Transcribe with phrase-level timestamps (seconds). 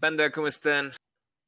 [0.00, 0.92] Banda, ¿cómo están?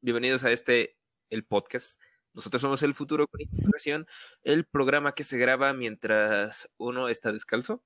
[0.03, 0.99] Bienvenidos a este,
[1.31, 1.99] el podcast.
[2.35, 4.07] Nosotros somos El Futuro con Información,
[4.43, 7.83] el programa que se graba mientras uno está descalzo.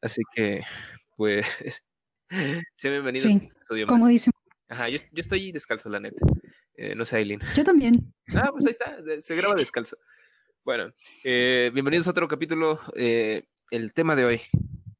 [0.00, 0.62] Así que,
[1.18, 1.46] pues,
[2.76, 4.08] sean bienvenidos Sí, a un episodio como más.
[4.08, 4.30] dice.
[4.70, 6.24] Ajá, yo, yo estoy descalzo, la neta.
[6.76, 7.42] Eh, no sé, Aileen.
[7.54, 8.14] Yo también.
[8.34, 9.98] Ah, pues ahí está, se graba descalzo.
[10.64, 10.94] Bueno,
[11.24, 12.80] eh, bienvenidos a otro capítulo.
[12.96, 14.40] Eh, el tema de hoy,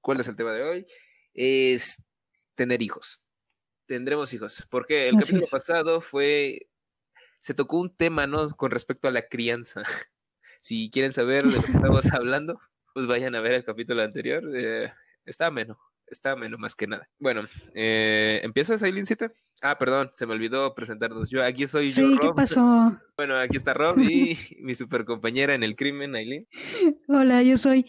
[0.02, 0.86] ¿cuál es el tema de hoy?
[1.32, 2.02] Es
[2.54, 3.22] tener hijos.
[3.90, 4.68] Tendremos hijos.
[4.70, 5.50] Porque el Así capítulo es.
[5.50, 6.68] pasado fue,
[7.40, 8.48] se tocó un tema, ¿no?
[8.50, 9.82] Con respecto a la crianza.
[10.62, 12.60] Si quieren saber de lo que estamos hablando,
[12.92, 14.44] pues vayan a ver el capítulo anterior.
[14.54, 14.92] Eh,
[15.24, 17.08] está ameno, está ameno más que nada.
[17.18, 17.40] Bueno,
[17.74, 19.32] eh, ¿empiezas, Ailincita?
[19.62, 21.30] Ah, perdón, se me olvidó presentarnos.
[21.30, 22.36] Yo aquí soy yo, Sí, ¿qué Rob.
[22.36, 22.62] pasó?
[23.16, 26.46] Bueno, aquí está Rob y mi super compañera en el crimen, Aileen.
[27.08, 27.86] Hola, yo soy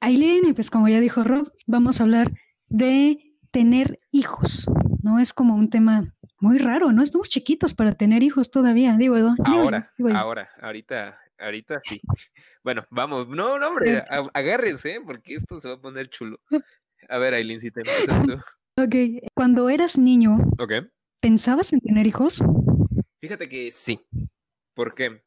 [0.00, 2.30] Aileen y pues como ya dijo Rob, vamos a hablar
[2.68, 3.18] de
[3.50, 4.66] tener hijos.
[5.02, 7.02] No es como un tema muy raro, ¿no?
[7.02, 9.34] Estamos chiquitos para tener hijos todavía, digo yo.
[9.44, 12.00] Ahora, digo ahora, ahorita, ahorita sí.
[12.64, 13.28] Bueno, vamos.
[13.28, 15.00] No, no, hombre, agárrense, ¿eh?
[15.04, 16.40] porque esto se va a poner chulo.
[17.08, 18.36] A ver, Aileen, si te empiezas tú.
[18.78, 18.94] Ok,
[19.34, 20.72] cuando eras niño, Ok.
[21.20, 22.42] ¿pensabas en tener hijos?
[23.20, 24.00] Fíjate que sí.
[24.74, 25.22] ¿Por qué?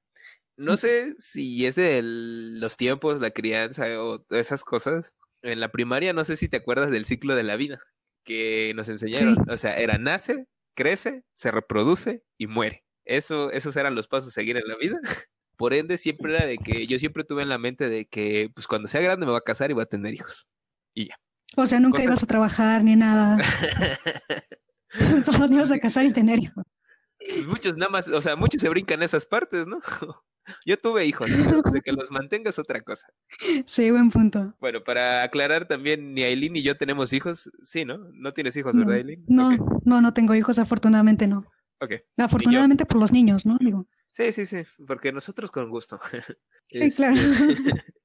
[0.57, 5.15] No sé si es de los tiempos, la crianza o esas cosas.
[5.43, 7.79] En la primaria no sé si te acuerdas del ciclo de la vida
[8.25, 9.37] que nos enseñaron.
[9.49, 12.83] O sea, era nace, crece, se reproduce y muere.
[13.05, 14.99] Eso, esos eran los pasos a seguir en la vida.
[15.55, 18.67] Por ende, siempre era de que yo siempre tuve en la mente de que pues
[18.67, 20.47] cuando sea grande me voy a casar y voy a tener hijos.
[20.93, 21.15] Y ya.
[21.55, 23.37] O sea, nunca Cosa- ibas a trabajar ni nada,
[25.23, 26.65] solo te ibas a casar y tener hijos.
[27.19, 29.79] Pues muchos nada más, o sea, muchos se brincan esas partes, ¿no?
[30.65, 31.29] Yo tuve hijos,
[31.73, 33.07] de que los mantenga es otra cosa.
[33.65, 34.55] Sí, buen punto.
[34.59, 37.49] Bueno, para aclarar también, ni Aileen ni yo tenemos hijos.
[37.63, 37.97] Sí, ¿no?
[38.13, 39.23] No tienes hijos, ¿verdad, Aileen?
[39.27, 39.51] no,
[39.83, 41.45] no, no tengo hijos, afortunadamente no.
[41.79, 41.93] ok.
[42.17, 43.57] Afortunadamente por los niños, ¿no?
[43.59, 45.99] Digo, Sí, sí, sí, porque nosotros con gusto.
[46.69, 47.15] sí, Este, claro.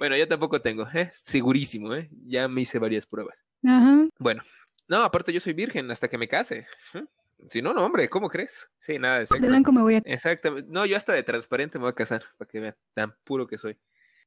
[0.00, 1.08] Bueno, yo tampoco tengo, ¿eh?
[1.12, 2.08] Segurísimo, ¿eh?
[2.26, 3.44] Ya me hice varias pruebas.
[3.64, 4.08] Ajá.
[4.18, 4.42] Bueno,
[4.88, 6.66] no, aparte yo soy virgen hasta que me case.
[6.94, 7.04] ¿eh?
[7.48, 8.68] Si no, no, hombre, ¿cómo crees?
[8.78, 10.02] Sí, nada de De blanco me voy a...
[10.04, 10.68] Exactamente.
[10.70, 13.56] No, yo hasta de transparente me voy a casar, para que vean, tan puro que
[13.58, 13.78] soy.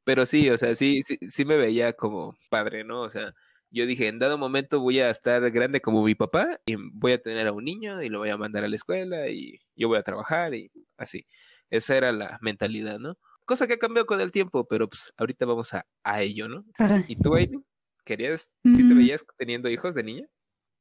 [0.03, 3.01] Pero sí, o sea, sí, sí, sí me veía como padre, ¿no?
[3.01, 3.33] O sea,
[3.69, 7.21] yo dije, en dado momento voy a estar grande como mi papá y voy a
[7.21, 9.97] tener a un niño y lo voy a mandar a la escuela y yo voy
[9.97, 11.25] a trabajar y así.
[11.69, 13.15] Esa era la mentalidad, ¿no?
[13.45, 16.65] Cosa que ha cambiado con el tiempo, pero pues ahorita vamos a, a ello, ¿no?
[16.77, 17.03] Ajá.
[17.07, 17.65] ¿Y tú, Aileen?
[18.03, 18.97] ¿Querías, si te Mm.
[18.97, 20.27] veías teniendo hijos de niña?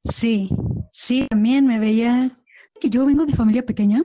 [0.04, 0.50] Sí,
[0.92, 2.30] sí, también me veía
[2.80, 4.03] que yo vengo de familia pequeña,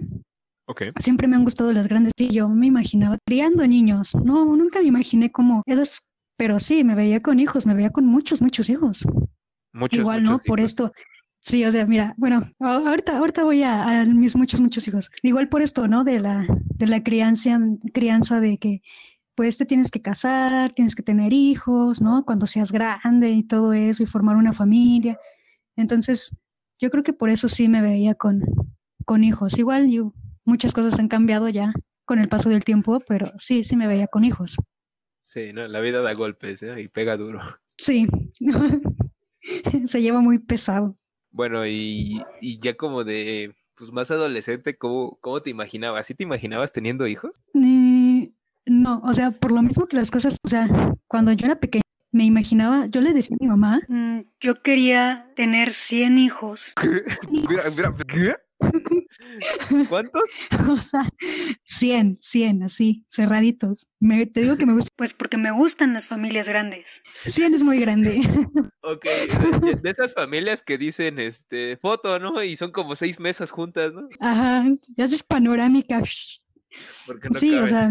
[0.66, 0.84] Ok.
[1.00, 4.86] siempre me han gustado las grandes, sí, yo me imaginaba criando niños, no, nunca me
[4.88, 9.06] imaginé como esas, pero sí, me veía con hijos, me veía con muchos, muchos hijos.
[9.74, 10.40] Muchos, Igual, ¿no?
[10.40, 10.92] Por esto,
[11.40, 15.10] sí, o sea, mira, bueno, ahorita, ahorita voy a, a mis muchos, muchos hijos.
[15.24, 16.04] Igual por esto, ¿no?
[16.04, 17.60] De la, de la crianza,
[17.94, 18.82] crianza de que,
[19.36, 22.24] pues, te tienes que casar, tienes que tener hijos, ¿no?
[22.26, 25.20] Cuando seas grande y todo eso, y formar una familia.
[25.76, 26.36] Entonces,
[26.80, 28.42] yo creo que por eso sí me veía con,
[29.06, 29.58] con hijos.
[29.58, 30.14] Igual, yo,
[30.46, 31.74] muchas cosas han cambiado ya
[32.06, 34.58] con el paso del tiempo, pero sí, sí me veía con hijos.
[35.22, 35.68] Sí, ¿no?
[35.68, 36.82] La vida da golpes, ¿eh?
[36.82, 37.40] Y pega duro.
[37.80, 38.08] Sí,
[39.86, 40.98] se lleva muy pesado.
[41.30, 46.08] Bueno, y, y ya como de, pues más adolescente, ¿cómo, cómo te imaginabas?
[46.08, 47.40] ¿Sí te imaginabas teniendo hijos?
[47.54, 48.32] Eh,
[48.66, 50.68] no, o sea, por lo mismo que las cosas, o sea,
[51.08, 55.32] cuando yo era pequeña, me imaginaba, yo le decía a mi mamá, Mm, Yo quería
[55.36, 56.74] tener 100 hijos.
[57.32, 58.36] Mira, mira, ¿qué?
[59.90, 60.24] ¿Cuántos?
[60.68, 61.08] o sea,
[61.64, 63.88] 100, 100, así, cerraditos.
[64.00, 67.04] Me, te digo que me gusta, Pues porque me gustan las familias grandes.
[67.26, 68.20] 100 es muy grande.
[68.82, 69.06] Ok,
[69.64, 72.42] de, de esas familias que dicen, este, foto, ¿no?
[72.42, 74.08] Y son como seis mesas juntas, ¿no?
[74.22, 74.66] Ajá,
[74.96, 76.00] ya haces panorámica.
[76.00, 76.06] No
[77.34, 77.90] Sí, o sea,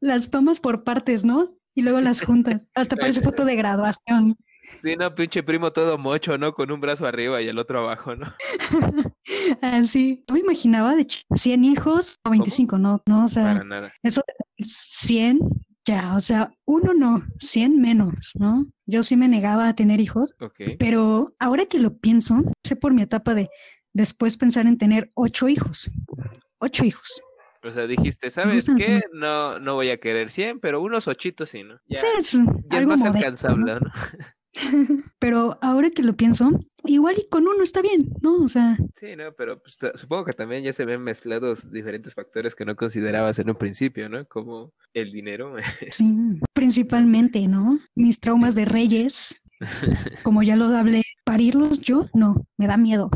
[0.00, 1.56] las tomas por partes, ¿no?
[1.76, 2.68] Y luego las juntas.
[2.74, 4.36] Hasta parece foto de graduación.
[4.62, 6.52] Sí, no, pinche primo todo mocho, ¿no?
[6.54, 8.26] Con un brazo arriba y el otro abajo, ¿no?
[9.62, 10.24] Así.
[10.26, 13.92] Yo me imaginaba de ch- 100 hijos o 25, no, no, o sea, Para nada.
[14.02, 15.38] Eso de 100,
[15.84, 18.66] ya, o sea, uno no, 100 menos, ¿no?
[18.86, 20.60] Yo sí me negaba a tener hijos, Ok.
[20.78, 23.48] pero ahora que lo pienso, sé por mi etapa de
[23.92, 25.90] después pensar en tener ocho hijos.
[26.58, 27.20] Ocho hijos.
[27.62, 29.02] O sea, dijiste, ¿sabes qué?
[29.12, 31.78] No, no voy a querer 100, pero unos ochitos sí, ¿no?
[31.86, 33.80] Ya, Sí, es ya algo más alcanzable, ¿no?
[35.18, 36.50] Pero ahora que lo pienso,
[36.84, 38.42] igual y con uno está bien, ¿no?
[38.42, 42.54] O sea, Sí, no, pero pues, supongo que también ya se ven mezclados diferentes factores
[42.54, 44.26] que no considerabas en un principio, ¿no?
[44.26, 45.54] Como el dinero.
[45.90, 47.78] sí, principalmente, ¿no?
[47.94, 49.42] Mis traumas de reyes,
[50.22, 53.10] como ya lo hablé, parirlos yo, no, me da miedo.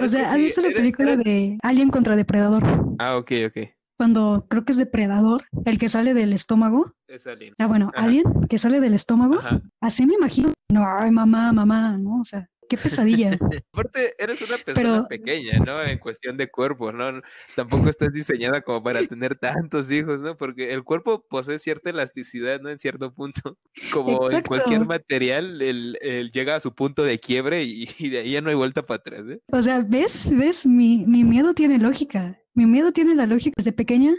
[0.00, 2.62] O sea, ¿has visto la película de Alien contra Depredador?
[2.98, 3.68] Ah, ok, ok.
[3.98, 6.92] Cuando creo que es Depredador, el que sale del estómago.
[7.08, 7.54] Es Alien.
[7.58, 9.38] Ah, bueno, Alien, que sale del estómago.
[9.80, 10.52] Así me imagino.
[10.72, 12.20] No, ay, mamá, mamá, ¿no?
[12.20, 13.30] O sea, qué pesadilla.
[13.72, 15.82] Aparte, eres una persona pequeña, ¿no?
[15.82, 17.20] En cuestión de cuerpo, ¿no?
[17.56, 20.36] Tampoco estás diseñada como para tener tantos hijos, ¿no?
[20.36, 22.70] Porque el cuerpo posee cierta elasticidad, ¿no?
[22.70, 23.58] En cierto punto.
[23.92, 28.40] Como en cualquier material, el, llega a su punto de quiebre y, de ahí ya
[28.40, 29.40] no hay vuelta para atrás, ¿eh?
[29.50, 30.30] O sea, ¿ves?
[30.36, 30.66] ¿Ves?
[30.66, 32.38] Mi, mi miedo tiene lógica.
[32.54, 33.54] Mi miedo tiene la lógica.
[33.56, 34.14] Desde pequeña,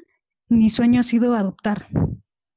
[0.47, 1.87] mi sueño ha sido adoptar.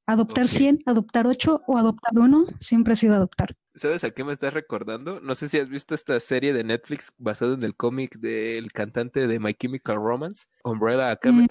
[0.05, 3.55] Adoptar 100, adoptar 8 o adoptar 1, siempre ha sido adoptar.
[3.75, 5.19] ¿Sabes a qué me estás recordando?
[5.21, 9.27] No sé si has visto esta serie de Netflix basada en el cómic del cantante
[9.27, 11.47] de My Chemical Romance, Umbrella Academy.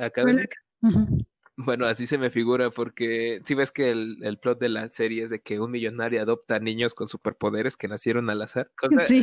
[1.56, 5.30] Bueno, así se me figura porque si ves que el, plot de la serie es
[5.30, 8.70] de que un millonario adopta niños con superpoderes que nacieron al azar.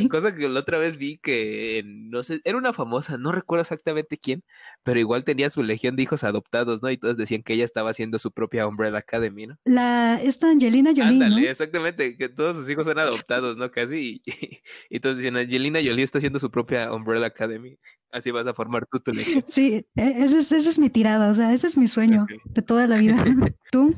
[0.08, 4.16] Cosa, que la otra vez vi que, no sé, era una famosa, no recuerdo exactamente
[4.16, 4.44] quién,
[4.84, 6.90] pero igual tenía su legión de hijos adoptados, ¿no?
[6.90, 9.58] Y todos decían que ella estaba haciendo su propia Umbrella Academy, ¿no?
[9.64, 13.72] La, esta Angelina Jolie, Ándale, exactamente, que todos sus hijos son adoptados, ¿no?
[13.72, 17.76] Casi, y, y todos decían, Angelina Jolie está haciendo su propia Umbrella Academy.
[18.12, 19.44] Así vas a formar tú tu legión.
[19.46, 22.86] Sí, e, esa es, es mi tirada, o sea, ese es mi sueño de toda
[22.86, 23.16] la vida.
[23.72, 23.94] ¿Tú?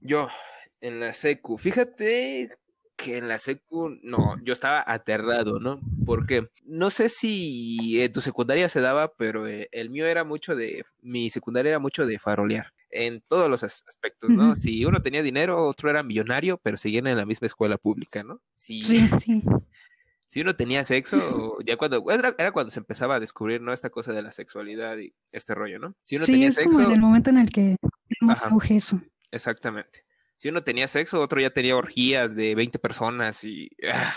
[0.00, 0.28] Yo,
[0.80, 2.50] en la secu, fíjate
[2.96, 5.80] que en la secu, no, yo estaba aterrado, ¿no?
[6.06, 10.54] Porque no sé si en tu secundaria se daba, pero eh, el mío era mucho
[10.54, 14.54] de, mi secundaria era mucho de farolear en todos los aspectos, ¿no?
[14.54, 18.42] Si uno tenía dinero, otro era millonario, pero seguían en la misma escuela pública, ¿no?
[18.52, 18.82] Sí.
[18.82, 19.42] sí
[20.32, 23.70] si uno tenía sexo, ya cuando era, cuando se empezaba a descubrir, ¿no?
[23.70, 25.94] Esta cosa de la sexualidad y este rollo, ¿no?
[26.04, 27.76] Si uno sí, es como en el momento en el que
[28.22, 28.98] más auge eso.
[29.30, 30.06] Exactamente.
[30.38, 34.14] Si uno tenía sexo, otro ya tenía orgías de 20 personas y ah,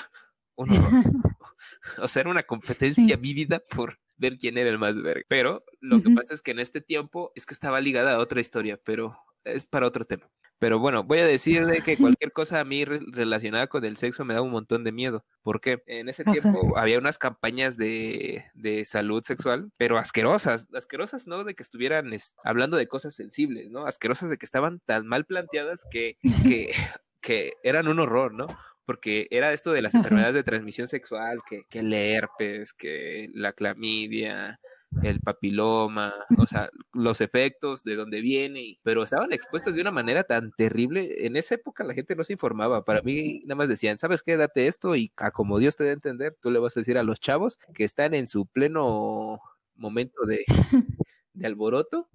[0.55, 0.73] uno,
[1.97, 5.25] o sea, era una competencia vívida por ver quién era el más verga.
[5.27, 8.39] Pero lo que pasa es que en este tiempo es que estaba ligada a otra
[8.39, 10.25] historia, pero es para otro tema.
[10.59, 14.25] Pero bueno, voy a decir de que cualquier cosa a mí relacionada con el sexo
[14.25, 15.25] me da un montón de miedo.
[15.43, 20.67] porque En ese tiempo había unas campañas de, de, salud sexual, pero asquerosas.
[20.73, 21.43] Asquerosas, ¿no?
[21.43, 22.11] De que estuvieran
[22.43, 23.85] hablando de cosas sensibles, ¿no?
[23.85, 26.71] Asquerosas de que estaban tan mal planteadas que, que,
[27.21, 28.47] que eran un horror, ¿no?
[28.85, 33.53] porque era esto de las enfermedades de transmisión sexual, que, que el herpes, que la
[33.53, 34.59] clamidia,
[35.03, 40.23] el papiloma, o sea, los efectos, de dónde viene, pero estaban expuestos de una manera
[40.23, 41.25] tan terrible.
[41.25, 42.83] En esa época la gente no se informaba.
[42.83, 44.37] Para mí, nada más decían, ¿sabes qué?
[44.37, 46.97] Date esto y a como Dios te dé a entender, tú le vas a decir
[46.97, 49.41] a los chavos que están en su pleno
[49.75, 50.45] momento de,
[51.33, 52.07] de alboroto,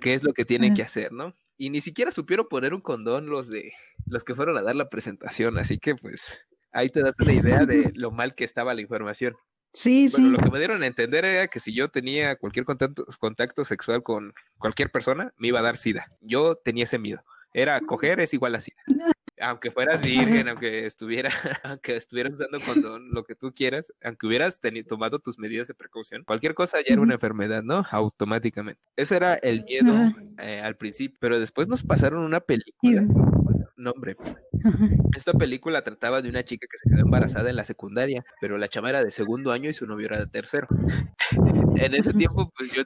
[0.00, 1.34] qué es lo que tienen que hacer, ¿no?
[1.56, 3.72] Y ni siquiera supieron poner un condón los de
[4.06, 7.64] los que fueron a dar la presentación, así que pues ahí te das una idea
[7.64, 9.36] de lo mal que estaba la información.
[9.74, 13.06] Sí, bueno, lo que me dieron a entender era que si yo tenía cualquier contacto,
[13.18, 16.12] contacto sexual con cualquier persona, me iba a dar sida.
[16.20, 17.24] Yo tenía ese miedo.
[17.54, 18.76] Era coger es igual a sida.
[19.40, 21.30] Aunque fueras virgen, aunque estuviera,
[21.64, 26.22] aunque estuvieras usando condón, lo que tú quieras, aunque hubieras tomado tus medidas de precaución,
[26.24, 27.84] cualquier cosa ya era una enfermedad, ¿no?
[27.90, 28.80] Automáticamente.
[28.96, 29.94] Ese era el miedo
[30.38, 33.04] eh, al principio, pero después nos pasaron una película.
[33.76, 34.16] Nombre.
[35.16, 38.68] Esta película trataba de una chica que se quedó embarazada en la secundaria, pero la
[38.68, 40.68] chama era de segundo año y su novio era de tercero.
[41.76, 42.82] en ese tiempo, pues yo,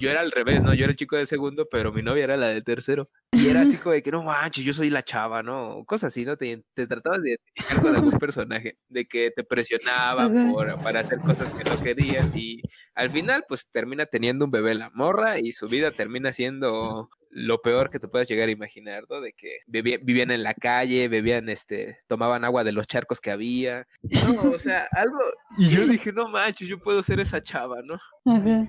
[0.00, 0.74] yo era al revés, ¿no?
[0.74, 3.08] Yo era el chico de segundo, pero mi novia era la de tercero.
[3.32, 5.84] Y era así como de que no manches, yo soy la chava, ¿no?
[5.86, 6.36] Cosas así, ¿no?
[6.36, 11.18] Te, te tratabas de identificar con algún personaje, de que te presionaba por, para hacer
[11.20, 12.62] cosas que no querías y
[12.94, 17.60] al final, pues termina teniendo un bebé la morra y su vida termina siendo lo
[17.60, 19.20] peor que te puedas llegar a imaginar, ¿no?
[19.20, 23.88] De que vivían en la calle, bebían, este, tomaban agua de los charcos que había.
[24.02, 25.18] No, o sea, algo.
[25.58, 27.98] Y yo dije, no manches, yo puedo ser esa chava, ¿no?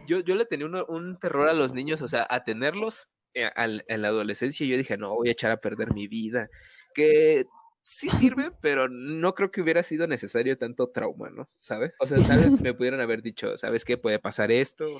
[0.07, 4.01] Yo, yo le tenía un terror a los niños, o sea, a tenerlos eh, en
[4.01, 4.65] la adolescencia.
[4.65, 6.50] Yo dije, no, voy a echar a perder mi vida.
[6.93, 7.45] Que
[7.86, 11.48] sí sirve, pero no creo que hubiera sido necesario tanto trauma, ¿no?
[11.56, 11.96] ¿Sabes?
[12.00, 13.98] O sea, tal vez me pudieran haber dicho, ¿sabes qué?
[13.98, 15.00] Puede pasar esto,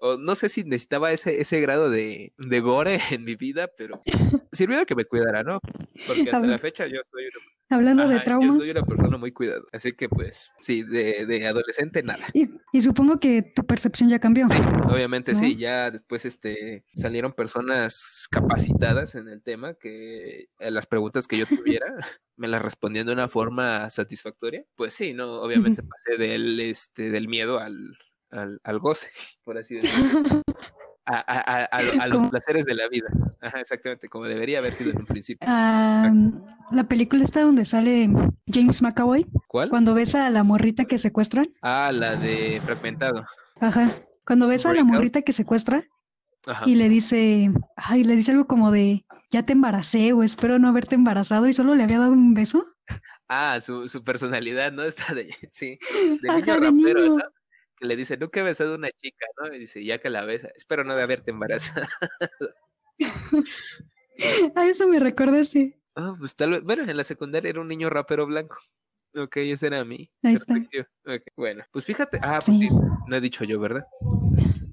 [0.00, 4.00] o, no sé si necesitaba ese, ese grado de, de gore en mi vida, pero
[4.52, 5.60] sirvió que me cuidara, ¿no?
[6.06, 7.24] Porque hasta la fecha yo soy
[7.70, 8.56] Hablando de traumas.
[8.56, 9.62] Yo soy una persona muy cuidada.
[9.72, 12.26] Así que, pues, sí, de, de adolescente nada.
[12.32, 14.46] Y, y, supongo que tu percepción ya cambió.
[14.90, 15.56] obviamente sí.
[15.56, 21.46] Ya después este, salieron personas capacitadas en el tema que eh, las preguntas que yo
[21.48, 21.94] tuviera
[22.36, 24.64] me las respondían de una forma satisfactoria.
[24.74, 27.98] Pues sí, no, obviamente pasé del, este, del miedo al,
[28.30, 29.08] al, al goce,
[29.44, 30.42] por así decirlo.
[31.10, 33.08] a, a, a, a los placeres de la vida.
[33.40, 35.46] Ajá, exactamente, como debería haber sido en un principio.
[35.50, 36.12] Ah,
[36.70, 38.10] la película está donde sale
[38.46, 39.70] James McAvoy, ¿Cuál?
[39.70, 41.48] cuando besa a la morrita que secuestran.
[41.62, 43.24] Ah, la de Fragmentado.
[43.60, 43.90] Ajá.
[44.26, 45.84] Cuando besa a la morrita que secuestra
[46.46, 46.64] Ajá.
[46.66, 50.68] y le dice, ay, le dice algo como de, ya te embaracé o espero no
[50.68, 52.64] haberte embarazado y solo le había dado un beso.
[53.28, 54.82] Ah, su, su personalidad, ¿no?
[54.84, 55.78] Está de, sí,
[56.22, 57.16] de Ajá, niño de rapero, niño.
[57.16, 57.24] ¿no?
[57.80, 59.54] Que le dice, nunca he besado a una chica, ¿no?
[59.54, 61.86] Y dice, ya que la besa, espero no de haberte embarazado.
[64.56, 65.78] A eso me recuerda ese.
[65.94, 68.58] Ah, pues tal vez, bueno, en la secundaria era un niño rapero blanco.
[69.14, 70.54] Ok, ese era mi Ahí está.
[71.36, 72.58] Bueno, pues fíjate, ah, pues Sí.
[72.58, 72.68] sí,
[73.06, 73.84] no he dicho yo, ¿verdad?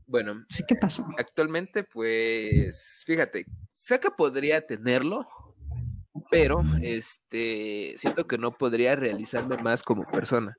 [0.07, 1.05] Bueno, Sí, ¿qué pasó?
[1.17, 5.25] actualmente, pues, fíjate, sé que podría tenerlo,
[6.29, 10.55] pero, este, siento que no podría realizarme más como persona.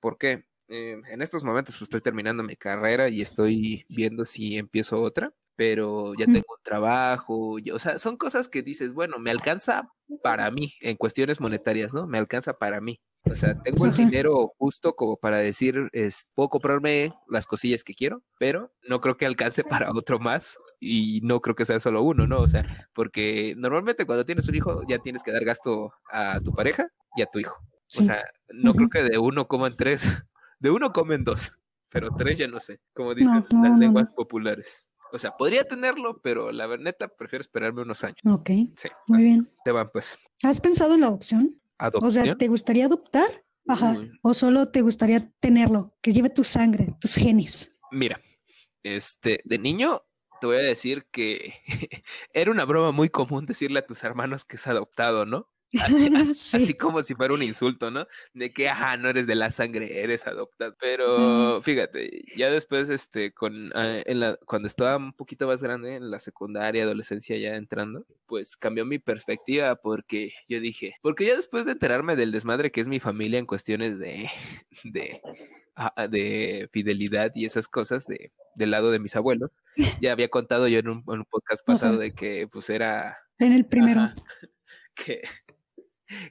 [0.00, 0.44] ¿Por qué?
[0.68, 5.32] Eh, en estos momentos pues, estoy terminando mi carrera y estoy viendo si empiezo otra,
[5.56, 9.88] pero ya tengo un trabajo, y- o sea, son cosas que dices, bueno, me alcanza
[10.22, 12.06] para mí en cuestiones monetarias, ¿no?
[12.06, 13.00] Me alcanza para mí.
[13.30, 17.94] O sea, tengo el dinero justo como para decir, es, puedo comprarme las cosillas que
[17.94, 22.02] quiero, pero no creo que alcance para otro más y no creo que sea solo
[22.02, 22.40] uno, ¿no?
[22.40, 26.52] O sea, porque normalmente cuando tienes un hijo ya tienes que dar gasto a tu
[26.52, 27.56] pareja y a tu hijo.
[27.86, 28.02] Sí.
[28.02, 30.22] O sea, no creo que de uno coman tres,
[30.64, 31.52] de uno comen dos,
[31.90, 34.14] pero tres ya no sé, como dicen No, no, las no, lenguas no.
[34.14, 34.88] populares.
[35.12, 38.16] O sea, podría tenerlo, pero la verdad prefiero esperarme unos años.
[38.26, 39.52] Ok, Sí, muy bien.
[39.62, 40.18] te van pues.
[40.42, 41.60] ¿Has pensado en la adopción?
[42.00, 43.26] O sea, ¿te gustaría adoptar?
[43.68, 43.92] Ajá.
[43.92, 44.10] Uy.
[44.22, 45.94] ¿O solo te gustaría tenerlo?
[46.00, 47.78] Que lleve tu sangre, tus genes.
[47.92, 48.18] Mira,
[48.82, 50.00] este, de niño
[50.40, 51.54] te voy a decir que
[52.32, 55.48] era una broma muy común decirle a tus hermanos que es adoptado, ¿no?
[56.24, 56.56] Así, Sí.
[56.56, 58.06] así como si fuera un insulto, ¿no?
[58.32, 60.76] De que, ajá, no eres de la sangre, eres adoptado.
[60.80, 65.96] Pero fíjate, ya después, este, con, ah, en la, cuando estaba un poquito más grande,
[65.96, 71.36] en la secundaria, adolescencia ya entrando, pues cambió mi perspectiva porque yo dije, porque ya
[71.36, 74.28] después de enterarme del desmadre que es mi familia en cuestiones de,
[74.84, 75.20] de,
[75.76, 79.50] ah, ah, de fidelidad y esas cosas de, del lado de mis abuelos,
[80.00, 82.02] ya había contado yo en un, en un podcast pasado Ajá.
[82.02, 84.00] de que pues era En el primero.
[84.02, 84.14] Ajá.
[84.94, 85.22] que,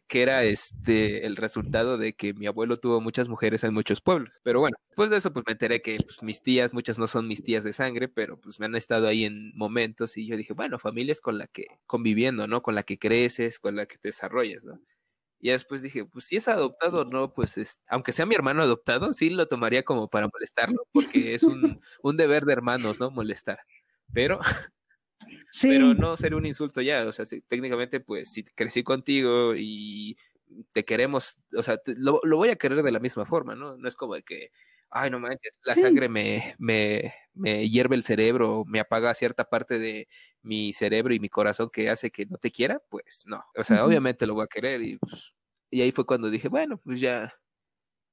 [0.08, 4.40] que era este el resultado de que mi abuelo tuvo muchas mujeres en muchos pueblos.
[4.44, 7.28] Pero bueno, después de eso pues me enteré que pues, mis tías, muchas no son
[7.28, 10.54] mis tías de sangre, pero pues me han estado ahí en momentos y yo dije,
[10.54, 12.62] bueno, familia es con la que conviviendo, ¿no?
[12.62, 14.80] Con la que creces, con la que te desarrollas, ¿no?
[15.40, 18.64] Y después dije, pues si es adoptado o no, pues es- aunque sea mi hermano
[18.64, 23.12] adoptado, sí lo tomaría como para molestarlo, porque es un, un deber de hermanos, ¿no?
[23.12, 23.60] Molestar.
[24.14, 24.40] Pero
[25.50, 25.68] Sí.
[25.70, 30.18] pero no sería un insulto ya, o sea, si- técnicamente pues si crecí contigo y
[30.72, 33.78] te queremos, o sea, te- lo, lo voy a querer de la misma forma, ¿no?
[33.78, 34.52] No es como de que,
[34.90, 35.82] ay, no manches, la Sí.
[35.82, 40.08] sangre me, me, me hierve el cerebro, me apaga cierta parte de
[40.42, 43.86] mi cerebro y mi corazón que hace que no te quiera, pues no, o sea,
[43.86, 45.34] obviamente lo voy a querer y, pues,
[45.72, 47.34] y ahí fue cuando dije, bueno, pues ya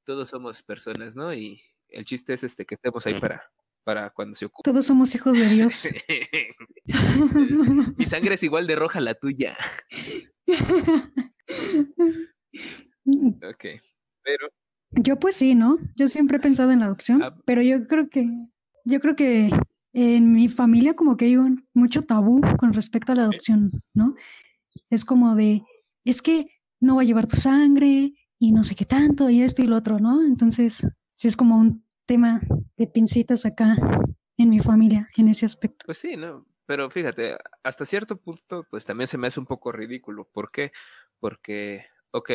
[0.04, 1.32] todos somos personas, ¿no?
[1.34, 3.50] Y el chiste es este que estemos ahí para,
[3.84, 4.70] para cuando se ocupe.
[4.70, 5.88] Todos somos hijos de Dios.
[7.96, 9.56] Mi sangre es igual de roja a la tuya.
[13.42, 13.64] Ok.
[14.22, 14.48] Pero,
[14.92, 15.78] Yo pues sí, ¿no?
[15.96, 17.36] Yo siempre he pensado en la adopción, Ah.
[17.46, 18.28] pero yo creo que,
[18.84, 19.50] yo creo que
[19.92, 24.14] en mi familia como que hay un mucho tabú con respecto a la adopción, ¿no?
[24.90, 25.62] Es como de,
[26.04, 26.46] es que
[26.80, 29.76] no va a llevar tu sangre y no sé qué tanto y esto y lo
[29.76, 30.22] otro, ¿no?
[30.24, 32.40] Entonces, sí es como un tema
[32.76, 33.76] de pincitas acá
[34.36, 35.86] en mi familia en ese aspecto.
[35.86, 36.44] pues sí, ¿no?
[36.66, 40.24] Pero fíjate, hasta cierto punto, pues también se me hace un poco ridículo.
[40.32, 40.72] ¿Por qué?
[41.20, 42.30] Porque, ok,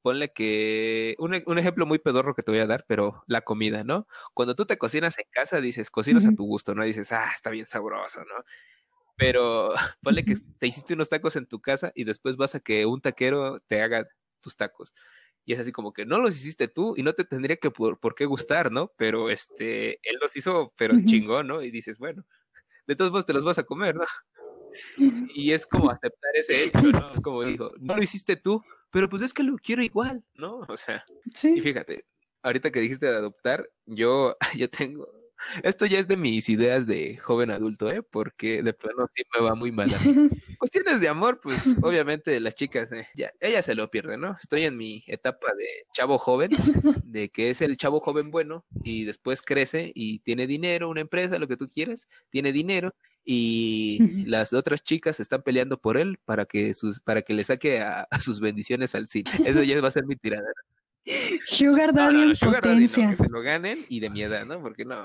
[0.00, 1.14] ponle que.
[1.18, 4.06] Un, e- un ejemplo muy pedorro que te voy a dar, pero la comida, ¿no?
[4.32, 6.84] Cuando tú te cocinas en casa, dices, cocinas a tu gusto, ¿no?
[6.84, 8.44] Dices, ah, está bien sabroso, ¿no?
[9.16, 9.70] Pero
[10.02, 13.00] ponle que te hiciste unos tacos en tu casa y después vas a que un
[13.02, 14.08] taquero te haga
[14.40, 14.94] tus tacos.
[15.48, 17.98] Y es así como que no los hiciste tú y no te tendría que por,
[17.98, 18.92] por qué gustar, ¿no?
[18.98, 21.62] Pero este, él los hizo, pero chingón, ¿no?
[21.62, 22.26] Y dices, bueno,
[22.86, 24.02] de todos modos te los vas a comer, ¿no?
[25.34, 27.22] Y es como aceptar ese hecho, ¿no?
[27.22, 30.58] Como dijo, no lo hiciste tú, pero pues es que lo quiero igual, ¿no?
[30.68, 32.04] O sea, y Sí, fíjate,
[32.42, 35.08] ahorita que dijiste de adoptar, yo, yo tengo,
[35.62, 38.02] esto ya es de mis ideas de joven adulto, ¿eh?
[38.02, 40.28] Porque de plano sí me va muy mal a mí.
[40.58, 44.36] Cuestiones de amor, pues obviamente las chicas, eh, ya, ellas se lo pierden, ¿no?
[44.40, 46.50] Estoy en mi etapa de chavo joven,
[47.04, 51.38] de que es el chavo joven bueno y después crece y tiene dinero, una empresa,
[51.38, 56.46] lo que tú quieras, tiene dinero y las otras chicas están peleando por él para
[56.46, 59.30] que sus para que le saque a, a sus bendiciones al cine.
[59.44, 60.48] Eso ya va a ser mi tirada.
[61.46, 64.10] Sugar No, Daddy no, no, en Sugar Daddy no, que se lo ganen y de
[64.10, 64.60] mi edad, ¿no?
[64.60, 65.04] Porque no,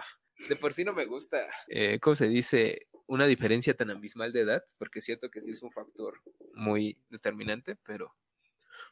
[0.49, 2.87] de por sí no me gusta, eh, ¿cómo se dice?
[3.07, 6.21] una diferencia tan abismal de edad, porque siento que sí es un factor
[6.53, 8.15] muy determinante, pero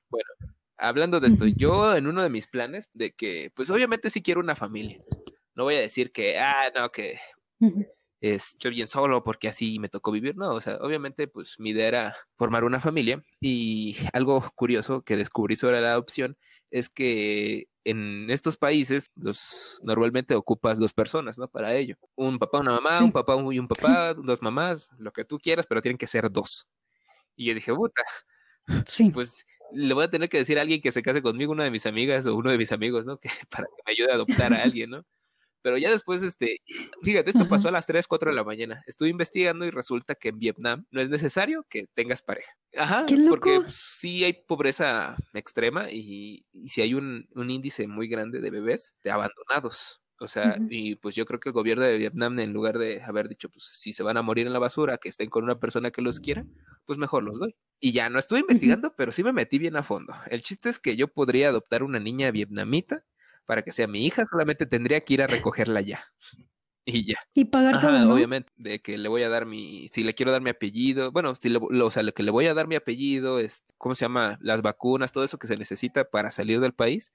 [0.09, 0.29] bueno,
[0.77, 4.41] hablando de esto, yo en uno de mis planes, de que, pues obviamente sí quiero
[4.41, 5.01] una familia.
[5.55, 7.19] No voy a decir que, ah, no, que
[8.19, 10.35] estoy bien solo porque así me tocó vivir.
[10.35, 13.23] No, o sea, obviamente, pues mi idea era formar una familia.
[13.39, 16.37] Y algo curioso que descubrí sobre la adopción
[16.71, 21.47] es que en estos países los normalmente ocupas dos personas, ¿no?
[21.47, 21.95] Para ello.
[22.15, 25.67] Un papá, una mamá, un papá y un papá, dos mamás, lo que tú quieras,
[25.67, 26.67] pero tienen que ser dos.
[27.35, 28.03] Y yo dije, puta,
[28.85, 29.11] Sí.
[29.11, 31.71] pues le voy a tener que decir a alguien que se case conmigo, una de
[31.71, 33.17] mis amigas o uno de mis amigos, ¿no?
[33.21, 35.05] Que para que me ayude a adoptar a alguien, ¿no?
[35.61, 36.61] Pero ya después, este,
[37.03, 38.83] fíjate, esto pasó a las 3, 4 de la mañana.
[38.87, 42.51] Estuve investigando y resulta que en Vietnam no es necesario que tengas pareja.
[42.77, 43.29] Ajá, ¡Qué loco!
[43.29, 48.41] porque pues, sí hay pobreza extrema y, y sí hay un, un índice muy grande
[48.41, 50.01] de bebés de abandonados.
[50.23, 53.27] O sea, y pues yo creo que el gobierno de Vietnam, en lugar de haber
[53.27, 55.89] dicho, pues si se van a morir en la basura, que estén con una persona
[55.89, 56.45] que los quiera,
[56.85, 57.55] pues mejor los doy.
[57.79, 60.13] Y ya no estuve investigando, pero sí me metí bien a fondo.
[60.29, 63.03] El chiste es que yo podría adoptar una niña vietnamita
[63.45, 66.05] para que sea mi hija, solamente tendría que ir a recogerla ya.
[66.85, 67.15] Y ya.
[67.33, 68.13] Y pagar Ajá, todo, ¿no?
[68.15, 71.35] obviamente, de que le voy a dar mi, si le quiero dar mi apellido, bueno,
[71.35, 73.93] si le, lo- o sea, lo que le voy a dar mi apellido, es, ¿cómo
[73.95, 74.37] se llama?
[74.41, 77.13] Las vacunas, todo eso que se necesita para salir del país,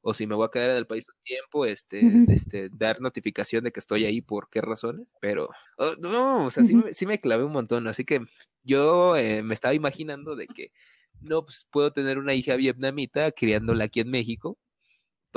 [0.00, 3.64] o si me voy a quedar en el país un tiempo, este, este, dar notificación
[3.64, 6.84] de que estoy ahí, por qué razones, pero, oh, no, o sea, sí, Ujú.
[6.86, 8.20] me- sí me clavé un montón, así que
[8.62, 10.72] yo eh, me estaba imaginando de que,
[11.20, 14.58] no, pues puedo tener una hija vietnamita criándola aquí en México,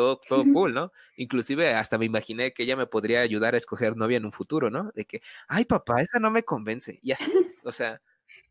[0.01, 0.91] todo, todo cool, ¿no?
[1.15, 4.69] Inclusive hasta me imaginé que ella me podría ayudar a escoger novia en un futuro,
[4.69, 4.91] ¿no?
[4.95, 6.99] De que, ay papá, esa no me convence.
[7.01, 7.31] Y así,
[7.63, 8.01] o sea,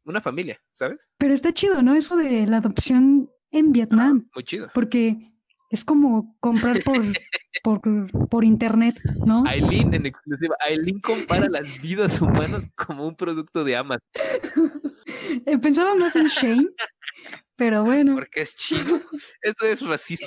[0.04, 1.08] una familia, ¿sabes?
[1.18, 1.94] Pero está chido, ¿no?
[1.94, 4.70] Eso de la adopción en Vietnam, Muy chido.
[4.72, 5.16] porque
[5.70, 7.02] es como comprar por,
[7.64, 7.80] por,
[8.28, 9.44] por internet, ¿no?
[9.46, 14.02] Aileen en exclusiva, Aileen compara las vidas humanas como un producto de Amazon,
[15.46, 16.68] Eh, Pensaba más en Shane,
[17.56, 19.00] pero bueno, porque es chino.
[19.42, 20.26] Eso es racista.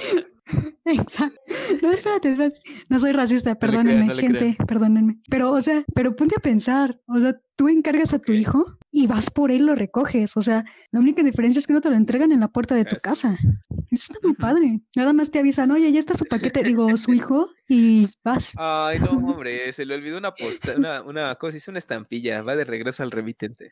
[0.86, 1.40] exacto.
[1.82, 2.60] No, espérate, espérate.
[2.90, 5.20] No soy racista, perdónenme, crean, no le gente, perdónenme.
[5.30, 9.08] Pero, o sea, pero ponte a pensar, o sea, tú encargas a tu hijo y
[9.08, 10.36] vas por él, lo recoges.
[10.36, 12.84] O sea, la única diferencia es que no te lo entregan en la puerta de
[12.84, 13.02] tu Eso.
[13.02, 13.38] casa.
[13.92, 14.82] Eso está muy padre.
[14.96, 18.54] Nada más te avisan, oye, ya está su paquete, digo, su hijo, y vas.
[18.58, 22.56] Ay, no, hombre, se le olvidó una posta, una, una cosa, hizo una estampilla, va
[22.58, 23.72] de regreso al remitente.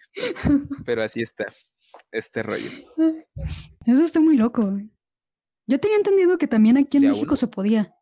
[0.85, 1.47] Pero así está,
[2.11, 2.69] este rollo.
[3.85, 4.77] Eso está muy loco.
[5.71, 7.37] Yo tenía entendido que también aquí en ¿De a México uno?
[7.37, 7.95] se podía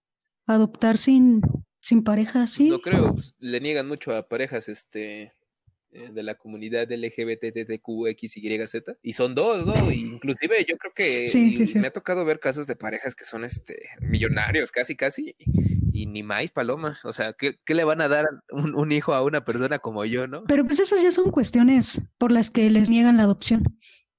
[0.48, 1.40] adoptar sin,
[1.80, 2.68] sin pareja, Pues ¿sí?
[2.68, 5.34] no creo, pues, le niegan mucho a parejas este
[5.92, 9.74] eh, de la comunidad LGBTTQXYZ y son dos, ¿no?
[9.92, 11.78] Inclusive yo creo que Sí, sí, y sí.
[11.80, 15.36] me ha tocado ver casos de parejas que son este millonarios, casi casi
[15.92, 19.14] y ni más paloma, o sea, ¿qué, qué le van a dar un, un hijo
[19.14, 20.44] a una persona como yo, no?
[20.48, 23.64] Pero pues esas ya son cuestiones por las que les niegan la adopción.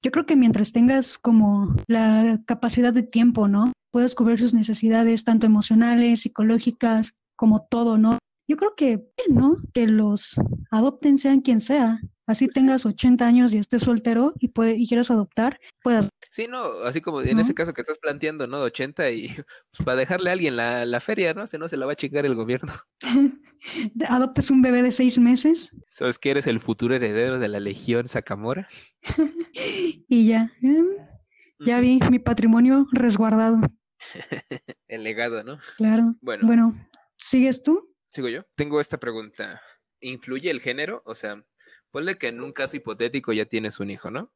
[0.02, 3.70] Yo creo que mientras tengas como la capacidad de tiempo, ¿no?
[3.92, 8.18] Puedes cubrir sus necesidades, tanto emocionales, psicológicas, como todo, ¿no?
[8.48, 9.56] Yo creo que, ¿no?
[9.74, 12.00] Que los adopten sean quien sea.
[12.30, 16.08] Así tengas 80 años y estés soltero y, puede, y quieras adoptar, puedas.
[16.30, 17.42] Sí, no, así como en ¿No?
[17.42, 18.60] ese caso que estás planteando, ¿no?
[18.60, 21.48] De 80 y pues para dejarle a alguien la, la feria, ¿no?
[21.48, 22.72] Si no se la va a chingar el gobierno.
[24.08, 28.08] adoptes un bebé de seis meses ¿Sabes que eres el futuro heredero de la Legión
[28.08, 28.68] Sacamora?
[30.08, 30.52] y ya.
[30.62, 30.84] ¿eh?
[31.58, 33.60] Ya vi mi patrimonio resguardado,
[34.88, 35.58] El legado, ¿no?
[35.76, 36.14] claro.
[36.20, 36.46] Bueno.
[36.46, 37.94] Bueno, ¿sigues tú?
[38.08, 38.44] Sigo yo.
[38.54, 39.60] Tengo esta pregunta.
[40.00, 41.02] ¿Influye el género?
[41.04, 41.44] O sea,
[41.90, 44.32] ponle que en un caso hipotético ya tienes un hijo, ¿no?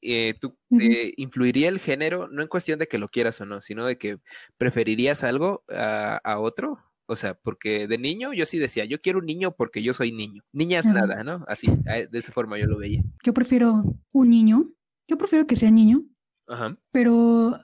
[0.00, 0.80] Eh, ¿Tú Ujú.
[0.82, 2.28] eh, influiría el género?
[2.28, 4.18] No en cuestión de que lo quieras o no, sino de que
[4.56, 6.78] preferirías algo a, a otro.
[7.10, 10.12] O sea, porque de niño yo sí decía, yo quiero un niño porque yo soy
[10.12, 10.42] niño.
[10.52, 11.06] Niña es Ajá.
[11.06, 11.42] nada, ¿no?
[11.48, 13.02] Así, a- de esa forma yo lo veía.
[13.24, 13.82] Yo prefiero
[14.12, 14.70] un niño.
[15.08, 16.02] Yo prefiero que sea niño,
[16.46, 16.76] Ajá.
[16.92, 17.58] pero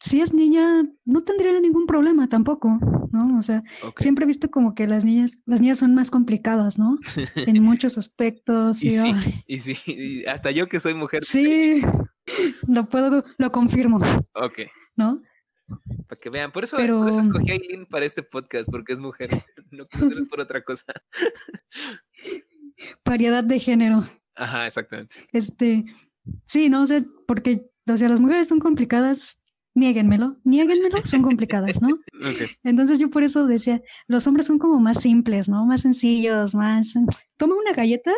[0.00, 2.78] si es niña, no tendría ningún problema tampoco,
[3.12, 3.38] ¿no?
[3.38, 3.62] O sea,
[3.96, 6.98] siempre he visto como que las niñas, las niñas son más complicadas, ¿no?
[7.58, 8.82] En muchos aspectos.
[8.82, 9.12] Y Y, sí.
[9.14, 11.22] ay, Y sí, y hasta yo que soy mujer.
[11.24, 11.82] sí,
[12.66, 13.98] lo puedo, lo confirmo,
[14.34, 14.58] Ok,
[14.96, 15.22] ¿no?
[16.08, 16.50] para que vean.
[16.50, 19.28] Por eso, Pero- por eso escogí a Aileen para este podcast, porque es mujer.
[19.70, 20.84] No, no es por otra cosa.
[23.04, 24.04] Variedad de género.
[24.34, 25.16] Ajá, exactamente.
[25.32, 25.84] Este,
[26.46, 29.40] sí, no, o sea, porque, o sea, las mujeres son complicadas,
[29.78, 31.88] niéguenmelo, niéguenmelo, son complicadas, ¿no?
[32.62, 35.64] Entonces yo por eso decía, los hombres son como más simples, ¿no?
[35.66, 36.94] Más sencillos, más...
[37.36, 38.12] Toma una galleta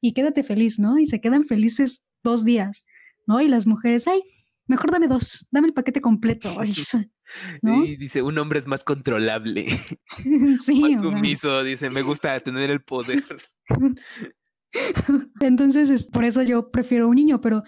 [0.00, 0.98] y quédate feliz, ¿no?
[0.98, 2.84] Y se quedan felices dos días,
[3.26, 3.40] ¿no?
[3.40, 4.22] Y las mujeres, ay,
[4.66, 6.50] mejor dame dos, dame el paquete completo.
[7.62, 9.66] Y dice, un hombre es más controlable,
[10.60, 13.24] Sí, más sumiso, dice, me gusta tener el poder.
[15.40, 17.62] Entonces, es, por eso yo prefiero un niño, pero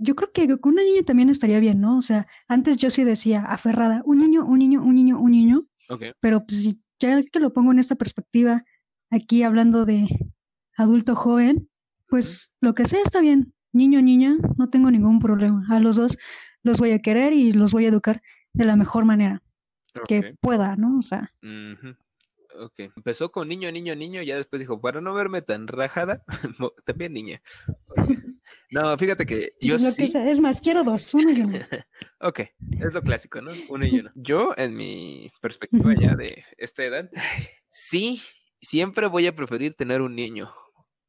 [0.00, 1.98] yo creo que con una niña también estaría bien, ¿no?
[1.98, 5.66] O sea, antes yo sí decía aferrada, un niño, un niño, un niño, un niño,
[5.90, 6.04] Ok.
[6.20, 8.64] pero pues si ya que lo pongo en esta perspectiva,
[9.10, 10.08] aquí hablando de
[10.76, 11.68] adulto joven,
[12.08, 15.66] pues lo que sea está bien, niño, niña, no tengo ningún problema.
[15.70, 16.16] A los dos
[16.62, 19.42] los voy a querer y los voy a educar de la mejor manera
[20.08, 20.98] que pueda, ¿no?
[20.98, 21.32] O sea.
[22.58, 22.78] Ok.
[22.96, 26.24] Empezó con niño, niño, niño, ya después dijo, para no verme tan rajada,
[26.84, 27.42] también niña.
[28.70, 30.12] No, fíjate que yo es lo sí.
[30.12, 30.30] que.
[30.30, 31.58] Es más, quiero dos, uno y uno.
[32.20, 33.52] Ok, es lo clásico, ¿no?
[33.68, 34.10] Uno y uno.
[34.14, 37.10] Yo, en mi perspectiva ya de esta edad,
[37.70, 38.20] sí,
[38.60, 40.52] siempre voy a preferir tener un niño.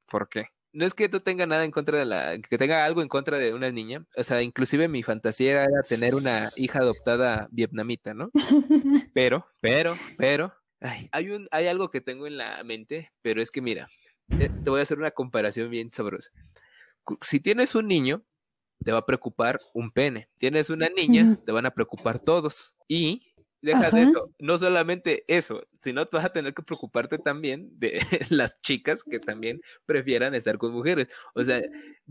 [0.08, 0.45] ¿Por qué?
[0.73, 3.38] No es que no tenga nada en contra de la, que tenga algo en contra
[3.38, 4.06] de una niña.
[4.15, 8.32] O sea, inclusive mi fantasía era tener una hija adoptada vietnamita, ¿no?
[9.13, 13.52] Pero, pero, pero, ay, hay un, hay algo que tengo en la mente, pero es
[13.52, 13.88] que mira,
[14.39, 16.32] eh, te voy a hacer una comparación bien sabrosa.
[17.22, 18.24] Si tienes un niño,
[18.84, 20.30] te va a preocupar un pene.
[20.38, 22.78] Tienes una niña, te van a preocupar todos.
[22.88, 24.02] Y deja de Ajá.
[24.02, 29.04] eso, no solamente eso, sino tú vas a tener que preocuparte también de las chicas
[29.04, 31.08] que también prefieran estar con mujeres.
[31.36, 31.62] O sea,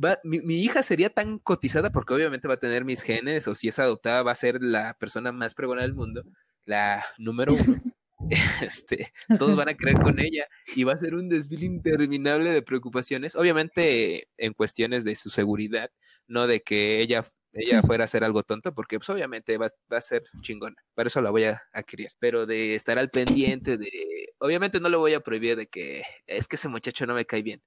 [0.03, 3.55] va, mi, mi hija sería tan cotizada porque obviamente va a tener mis genes, o
[3.55, 6.23] si es adoptada, va a ser la persona más pregona del mundo,
[6.65, 7.81] la número uno.
[8.63, 12.63] Este, todos van a creer con ella y va a ser un desfile interminable de
[12.63, 15.91] preocupaciones, obviamente en cuestiones de su seguridad,
[16.29, 17.87] no de que ella, ella Sí.
[17.87, 21.21] fuera a hacer algo tonto, porque pues obviamente va, va a ser chingona, para eso
[21.21, 23.91] la voy a, a criar, pero de estar al pendiente de,
[24.39, 27.43] obviamente no le voy a prohibir de que es que ese muchacho no me cae
[27.43, 27.63] bien,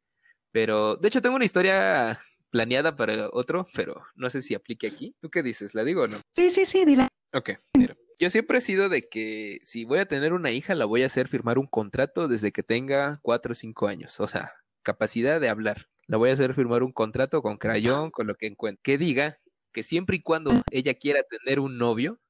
[0.51, 5.15] pero de hecho tengo una historia planeada para otro, pero no sé si aplique aquí.
[5.19, 5.73] ¿Tú qué dices?
[5.73, 6.21] ¿La digo o no?
[6.31, 7.07] Sí, sí, sí, dile.
[7.33, 7.97] Ok, mira.
[8.23, 11.07] Yo siempre he sido de que si voy a tener una hija, la voy a
[11.07, 14.21] hacer firmar un contrato desde que tenga cuatro o cinco años.
[14.21, 15.89] O sea, capacidad de hablar.
[16.07, 18.79] La voy a hacer firmar un contrato con crayón, con lo que encuentre.
[18.81, 19.39] Que diga
[19.73, 22.21] que siempre y cuando ella quiera tener un novio,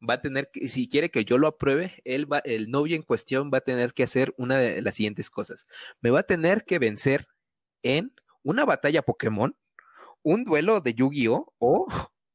[0.00, 3.02] va a tener que, si quiere que yo lo apruebe, él va, el novio en
[3.02, 5.66] cuestión va a tener que hacer una de las siguientes cosas.
[6.00, 7.28] Me va a tener que vencer
[7.82, 9.54] en una batalla Pokémon,
[10.22, 11.52] un duelo de Yu-Gi-Oh!
[11.58, 11.86] o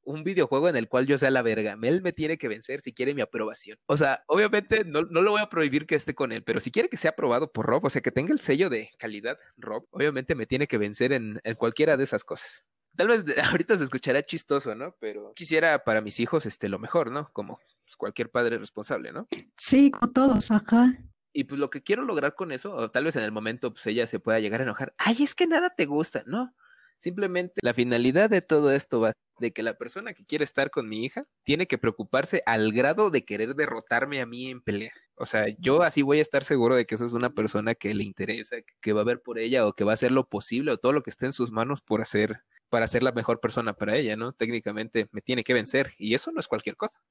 [0.04, 1.78] un videojuego en el cual yo sea la verga.
[1.82, 3.78] Él me tiene que vencer si quiere mi aprobación.
[3.86, 6.72] O sea, obviamente no, no le voy a prohibir que esté con él, pero si
[6.72, 9.88] quiere que sea aprobado por Rob, o sea, que tenga el sello de calidad Rob,
[9.92, 12.68] obviamente me tiene que vencer en, en cualquiera de esas cosas.
[12.96, 14.96] Tal vez ahorita se escuchará chistoso, ¿no?
[15.00, 17.28] Pero quisiera para mis hijos este lo mejor, ¿no?
[17.34, 19.28] Como pues, cualquier padre responsable, ¿no?
[19.58, 20.98] Sí, como todos, ajá.
[21.34, 23.88] Y pues lo que quiero lograr con eso, o tal vez en el momento pues
[23.88, 26.54] ella se pueda llegar a enojar, ay, es que nada te gusta, no.
[27.02, 30.88] Simplemente la finalidad de todo esto va de que la persona que quiere estar con
[30.88, 34.94] mi hija tiene que preocuparse al grado de querer derrotarme a mí en pelea.
[35.16, 37.96] O sea, yo así voy a estar seguro de que esa es una persona que
[37.96, 40.72] le interesa, que va a ver por ella o que va a hacer lo posible
[40.72, 43.74] o todo lo que esté en sus manos por hacer para ser la mejor persona
[43.74, 44.32] para ella, ¿no?
[44.32, 47.02] Técnicamente me tiene que vencer y eso no es cualquier cosa.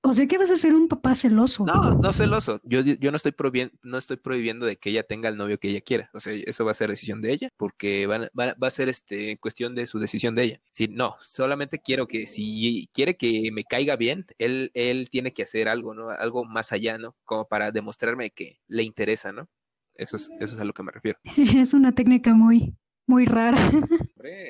[0.00, 1.64] O sea que vas a ser un papá celoso.
[1.66, 2.60] No, no celoso.
[2.64, 3.34] Yo, yo no estoy
[3.82, 6.10] no estoy prohibiendo de que ella tenga el novio que ella quiera.
[6.14, 8.88] O sea, eso va a ser decisión de ella, porque van- va, va a ser
[8.88, 10.60] este cuestión de su decisión de ella.
[10.72, 15.42] Si no, solamente quiero que si quiere que me caiga bien, él, él tiene que
[15.42, 16.08] hacer algo, ¿no?
[16.08, 17.14] Algo más allá, ¿no?
[17.24, 19.48] Como para demostrarme que le interesa, ¿no?
[19.94, 21.18] Eso es, eso es a lo que me refiero.
[21.66, 22.74] Es una técnica muy,
[23.06, 23.58] muy rara.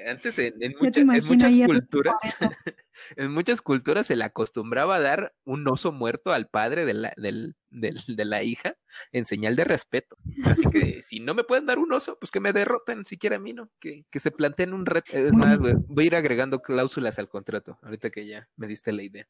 [0.08, 2.14] Antes en, mucha- muchas culturas,
[3.16, 7.12] en muchas culturas se le acostumbraba a dar un oso muerto al padre de la,
[7.16, 8.76] del- del- de la hija
[9.12, 10.16] en señal de respeto.
[10.44, 13.40] Así que si no me pueden dar un oso, pues que me derroten siquiera a
[13.40, 13.68] mí, ¿no?
[13.78, 15.12] Que, que se planteen un reto.
[15.12, 19.02] Es más, voy a ir agregando cláusulas al contrato, ahorita que ya me diste la
[19.02, 19.28] idea.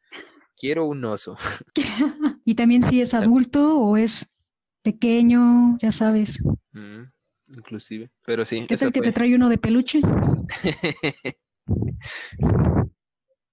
[0.56, 1.36] Quiero un oso.
[2.44, 4.32] Y también si es adulto o es
[4.82, 6.42] pequeño, ya sabes.
[6.72, 7.02] Mm,
[7.48, 8.10] inclusive.
[8.24, 10.00] Pero sí, ¿Qué tal que te trae uno de peluche?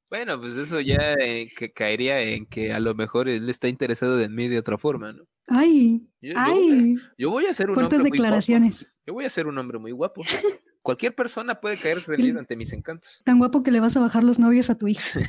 [0.10, 4.22] Bueno, pues eso ya eh, que caería en que a lo mejor él está interesado
[4.22, 5.24] en mí de otra forma, ¿no?
[5.48, 8.14] Ay, Yo, ay, yo voy a ser un hombre muy guapo.
[8.14, 8.94] declaraciones.
[9.08, 10.22] Yo voy a ser un hombre muy guapo.
[10.84, 13.24] Cualquier persona puede caer rendido ante mis encantos.
[13.26, 15.20] Tan guapo que le vas a bajar los novios a tu hija.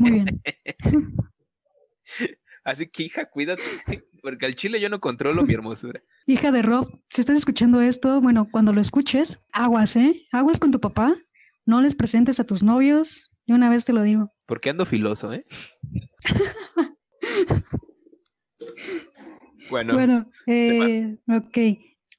[0.00, 0.42] Muy bien.
[2.64, 3.62] Así que, hija, cuídate,
[4.22, 6.02] porque al chile yo no controlo mi hermosura.
[6.26, 10.26] Hija de Rob, si estás escuchando esto, bueno, cuando lo escuches, aguas, ¿eh?
[10.32, 11.16] Aguas con tu papá.
[11.66, 13.30] No les presentes a tus novios.
[13.46, 14.28] De una vez te lo digo.
[14.46, 15.44] Porque ando filoso, ¿eh?
[19.70, 21.58] bueno, Bueno, eh, ok.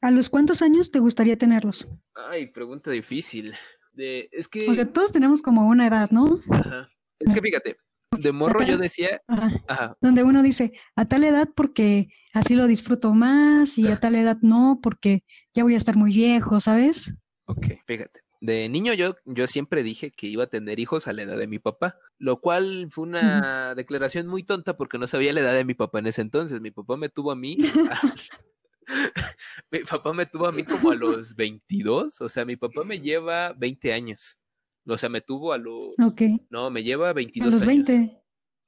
[0.02, 1.88] ¿A los cuántos años te gustaría tenerlos?
[2.30, 3.54] ay, pregunta difícil.
[3.94, 6.26] De, es que, O sea, todos tenemos como una edad, ¿no?
[6.52, 6.90] ajá.
[7.20, 7.78] es que fíjate,
[8.20, 9.52] de morro yo decía, Ajá.
[9.68, 14.16] ajá, donde uno dice a tal edad porque así lo disfruto más y a tal
[14.16, 15.24] edad no porque
[15.54, 17.16] ya voy a estar muy viejo, ¿sabes?
[17.46, 18.22] ok, fíjate.
[18.42, 21.48] De niño yo, yo siempre dije que iba a tener hijos a la edad de
[21.48, 25.64] mi papá, lo cual fue una declaración muy tonta porque no sabía la edad de
[25.64, 26.60] mi papá en ese entonces.
[26.60, 27.58] Mi papá me tuvo a mí,
[29.72, 33.00] mi papá me tuvo a mí como a los 22, o sea, mi papá me
[33.00, 34.40] lleva 20 años.
[34.88, 35.90] O sea, me tuvo a los...
[36.04, 37.88] Ok, No, me lleva a 22 los años.
[37.88, 38.20] 20.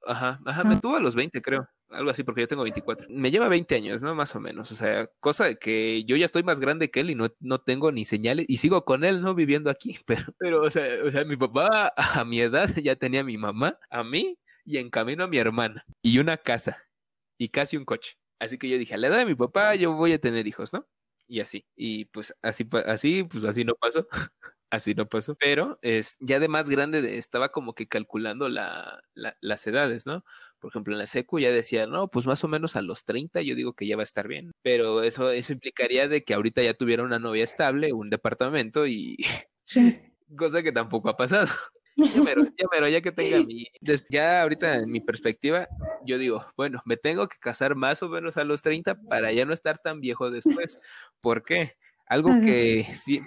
[0.08, 0.80] Ajá, ajá, me Ah.
[0.82, 1.68] tuvo a los 20, creo.
[1.90, 3.08] Algo así, porque yo tengo 24.
[3.10, 4.14] Me lleva 20 años, ¿no?
[4.16, 4.72] Más o menos.
[4.72, 7.92] O sea, cosa que yo ya estoy más grande que él y no, no tengo
[7.92, 8.46] ni señales.
[8.50, 9.34] Y sigo con él, ¿no?
[9.36, 9.98] Viviendo aquí.
[10.06, 13.38] Pero, pero o, sea, o sea, mi papá a mi edad ya tenía a mi
[13.38, 15.86] mamá, a mí y en camino a mi hermana.
[16.02, 16.82] Y una casa.
[17.38, 18.16] Y casi un coche.
[18.40, 20.74] Así que yo dije, a la edad de mi papá yo voy a tener hijos,
[20.74, 20.88] ¿no?
[21.28, 21.66] Y así.
[21.76, 24.08] Y pues así, así, pues así no pasó.
[24.70, 25.36] Así no pasó.
[25.36, 30.06] Pero es, ya de más grande de- estaba como que calculando la, la- las edades,
[30.06, 30.26] ¿no?
[30.60, 33.42] Por ejemplo, en la secu ya decía, no, pues más o menos a los 30
[33.42, 34.52] yo digo que ya va a estar bien.
[34.64, 39.18] Pero eso, eso implicaría de que ahorita ya tuviera una novia estable, un departamento y
[39.64, 40.00] Sí.
[40.38, 41.48] cosa que tampoco ha pasado.
[41.98, 43.68] Ya mero, ya mero, ya que tenga mi...
[44.10, 45.66] Ya ahorita en mi perspectiva,
[46.06, 49.46] yo digo, bueno, me tengo que casar más o menos a los 30 para ya
[49.46, 50.78] no estar tan viejo después.
[51.22, 51.72] ¿Por qué?
[52.06, 52.42] Algo Ajá.
[52.42, 53.22] que sí,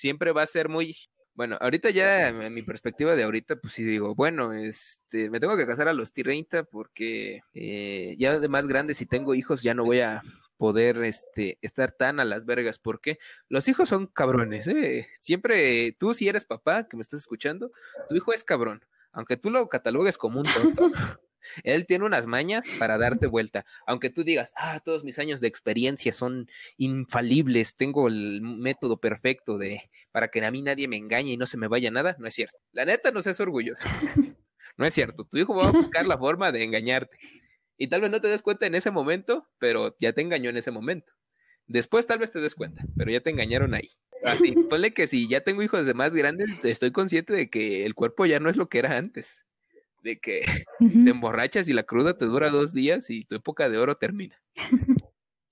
[0.00, 0.96] siempre va a ser muy...
[1.34, 5.56] Bueno, ahorita ya en mi perspectiva de ahorita, pues sí digo, bueno, este, me tengo
[5.56, 9.72] que casar a los 30 porque eh, ya de más grande, si tengo hijos, ya
[9.72, 10.22] no voy a
[10.58, 12.78] poder este, estar tan a las vergas.
[12.78, 13.18] ¿Por qué?
[13.48, 15.08] Los hijos son cabrones, ¿eh?
[15.14, 17.70] Siempre, tú si eres papá, que me estás escuchando,
[18.08, 18.84] tu hijo es cabrón.
[19.12, 20.90] Aunque tú lo catalogues como un tonto,
[21.64, 23.64] él tiene unas mañas para darte vuelta.
[23.86, 29.58] Aunque tú digas, ah, todos mis años de experiencia son infalibles, tengo el método perfecto
[29.58, 32.26] de para que a mí nadie me engañe y no se me vaya nada, no
[32.26, 32.58] es cierto.
[32.72, 33.88] La neta, no seas orgulloso.
[34.76, 35.24] No es cierto.
[35.24, 37.18] Tu hijo va a buscar la forma de engañarte.
[37.76, 40.56] Y tal vez no te des cuenta en ese momento, pero ya te engañó en
[40.56, 41.12] ese momento.
[41.66, 43.88] Después tal vez te des cuenta, pero ya te engañaron ahí.
[44.24, 47.94] Así, ponle que si ya tengo hijos de más grandes, estoy consciente de que el
[47.94, 49.46] cuerpo ya no es lo que era antes.
[50.02, 50.42] De que
[51.04, 54.40] te emborrachas y la cruda te dura dos días y tu época de oro termina.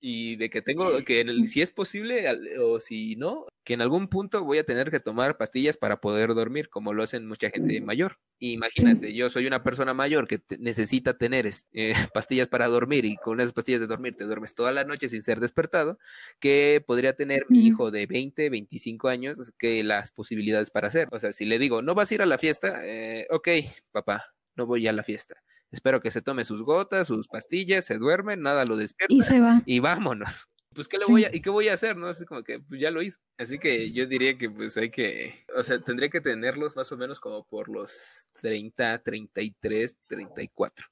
[0.01, 2.25] Y de que tengo, que en el- si es posible
[2.61, 6.33] o si no, que en algún punto voy a tener que tomar pastillas para poder
[6.33, 8.17] dormir, como lo hacen mucha gente mayor.
[8.39, 13.03] Imagínate, yo soy una persona mayor que te- necesita tener es- eh, pastillas para dormir
[13.05, 15.97] y con esas pastillas de dormir te duermes toda la noche sin ser despertado,
[16.39, 21.09] que podría tener mi hijo de 20, 25 años, que las posibilidades para hacer.
[21.11, 23.49] O sea, si le digo, no vas a ir a la fiesta, eh, ok,
[23.91, 25.35] papá, no voy a la fiesta.
[25.71, 29.39] Espero que se tome sus gotas, sus pastillas, se duerme, nada lo despierta Y se
[29.39, 29.61] va.
[29.65, 30.47] y vámonos.
[30.71, 31.11] Pues qué le Sí.
[31.11, 33.17] voy a y qué voy a hacer, no es como que pues ya lo hizo.
[33.39, 36.97] Así que yo diría que pues hay que, o sea, tendría que tenerlos más o
[36.97, 40.85] menos como por los 30, 33, 34.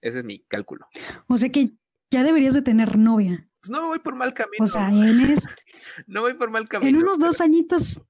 [0.00, 0.88] Ese es mi cálculo.
[1.28, 1.70] O sea que
[2.10, 3.48] ya deberías de tener novia.
[3.60, 4.64] Pues no voy por mal camino.
[4.64, 4.96] O sea, en,
[5.30, 5.62] este-
[6.08, 6.98] no voy por mal camino.
[6.98, 8.02] en unos dos añitos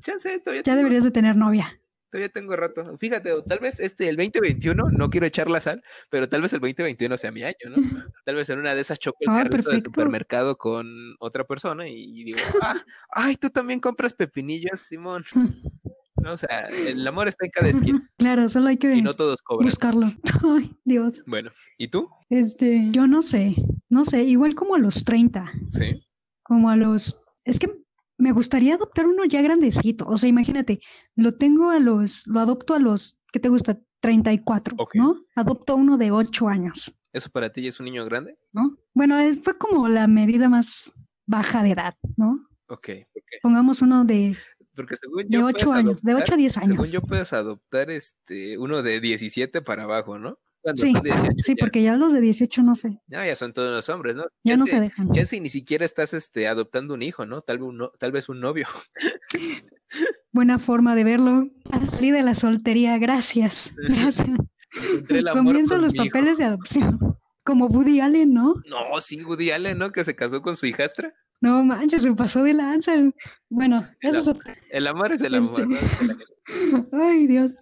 [0.00, 1.79] chance, todavía ya tengo- deberías de tener novia.
[2.10, 2.98] Todavía tengo rato.
[2.98, 6.60] Fíjate, tal vez este, el 2021, no quiero echar la sal, pero tal vez el
[6.60, 7.76] 2021 sea mi año, ¿no?
[8.24, 10.86] Tal vez en una de esas choco el Ah, carrito del supermercado con
[11.20, 12.74] otra persona y digo, ah,
[13.12, 15.24] ay, tú también compras pepinillos, Simón.
[16.22, 19.14] No, o sea, el amor está en cada esquina Claro, solo hay que y no
[19.14, 19.64] todos cobran.
[19.64, 20.06] buscarlo.
[20.54, 21.22] Ay, Dios.
[21.26, 22.10] Bueno, ¿y tú?
[22.28, 23.54] Este, yo no sé,
[23.88, 26.06] no sé, igual como a los 30, Sí.
[26.42, 27.22] como a los...
[27.46, 27.72] Es que
[28.20, 30.06] me gustaría adoptar uno ya grandecito.
[30.06, 30.80] O sea, imagínate,
[31.16, 33.78] lo tengo a los, lo adopto a los, ¿qué te gusta?
[34.00, 34.94] 34, Ok.
[34.94, 35.24] ¿no?
[35.34, 38.38] Adopto uno de 8 años, ¿Eso para ti ya es un niño grande?
[38.52, 38.78] ¿no?
[38.94, 40.94] Bueno, fue como la medida más
[41.26, 42.48] baja de edad, ¿no?
[42.68, 43.38] Ok, ¿por qué?
[43.42, 44.36] Pongamos uno de,
[44.76, 46.92] Porque según de yo 8 puedes años, de 8 a 10 Según años.
[46.92, 50.38] yo puedes adoptar este uno de 17 para abajo, ¿no?
[50.62, 53.34] Cuando Sí, son 18 sí, ya- porque ya los de 18 no sé, No, ya
[53.34, 54.24] son todos los hombres, ¿no?
[54.44, 55.08] ya no se dejan.
[55.12, 57.40] Ya si ni siquiera estás este, adoptando un hijo, ¿no?
[57.40, 58.66] Tal vez un, no- tal vez un novio.
[60.32, 61.48] Buena forma de verlo.
[61.86, 63.74] Salí de la soltería, gracias.
[63.88, 64.28] Gracias.
[65.32, 66.04] Comienzan los hijo.
[66.04, 66.98] papeles de adopción.
[67.42, 68.54] Como Woody Allen, ¿no?
[68.68, 69.90] No, sí, Woody Allen, ¿no?
[69.90, 71.12] Que se casó con su hijastra.
[71.40, 72.92] No manches, se pasó de lanza.
[73.48, 74.54] Bueno, eso es otra.
[74.70, 75.76] El amor es el amor, Este- ¿no?
[75.76, 76.88] Es el amor.
[76.92, 77.56] Ay, Dios.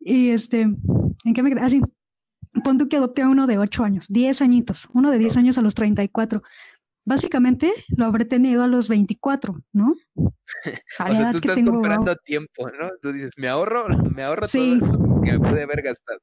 [0.00, 1.60] Y este, ¿en qué me quedé?
[1.60, 1.80] Así,
[2.64, 5.58] pon tú que adopté a uno de 8 años, 10 añitos, uno de 10 años
[5.58, 6.42] a los 34.
[7.04, 9.94] Básicamente lo habré tenido a los 24, ¿no?
[10.98, 12.90] A O la sea, edad tú que estás tengo comprando tiempo, ¿no?
[13.00, 14.78] Tú dices, me ahorro, me ahorro Sí.
[14.80, 16.18] todo eso que pude haber gastado.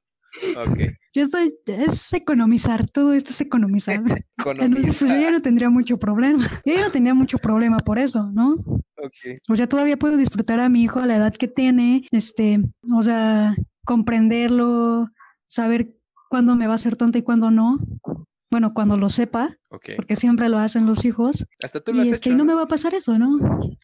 [0.58, 0.80] Ok,
[1.16, 3.96] Yo estoy, es economizar, todo esto es economizar.
[4.60, 6.48] Entonces, pues yo ya no tendría mucho problema.
[6.66, 8.54] Yo ya no tendría mucho problema por eso, ¿no?
[8.98, 12.60] Ok, O sea, todavía puedo disfrutar a mi hijo a la edad que tiene, este,
[12.94, 15.10] o sea, comprenderlo,
[15.48, 15.97] saber
[16.30, 17.80] cuándo me va a ser tonta y cuándo no.
[18.50, 21.46] Bueno, cuando lo sepa, porque siempre lo hacen los hijos.
[21.62, 22.34] Hasta tú lo Y, has este, hecho.
[22.34, 22.46] y no ¿no?
[22.46, 23.38] me va a pasar eso, ¿no?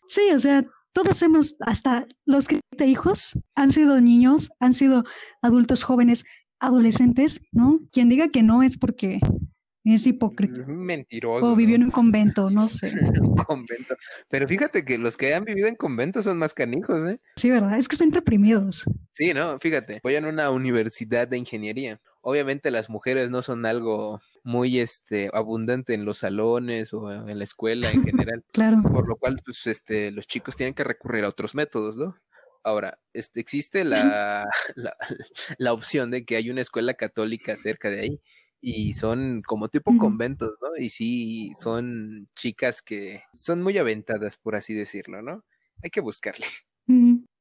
[0.07, 5.03] Sí, o sea, todos hemos, hasta los que te hijos, han sido niños, han sido
[5.41, 6.23] adultos jóvenes,
[6.59, 7.79] adolescentes, ¿no?
[7.91, 9.19] Quien diga que no es porque
[9.83, 10.61] es hipócrita.
[10.61, 11.51] Es mentiroso.
[11.51, 11.83] O vivió ¿no?
[11.83, 12.93] en un convento, no sé.
[13.19, 13.95] un convento.
[14.29, 17.19] Pero fíjate que los que han vivido en conventos son más canijos, ¿eh?
[17.35, 17.77] Sí, ¿verdad?
[17.77, 18.85] Es que están reprimidos.
[19.11, 21.99] Sí, no, fíjate, voy a una universidad de ingeniería.
[22.25, 27.43] Obviamente las mujeres no son algo muy este abundante en los salones o en la
[27.43, 28.81] escuela en general, Claro.
[28.81, 32.15] por lo cual pues este los chicos tienen que recurrir a otros métodos, ¿no?
[32.63, 34.95] Ahora, este existe la, la,
[35.57, 38.21] la opción de que hay una escuela católica cerca de ahí
[38.61, 40.69] y son como tipo conventos, ¿no?
[40.81, 45.43] Y sí son chicas que son muy aventadas, por así decirlo, ¿no?
[45.83, 46.45] Hay que buscarle.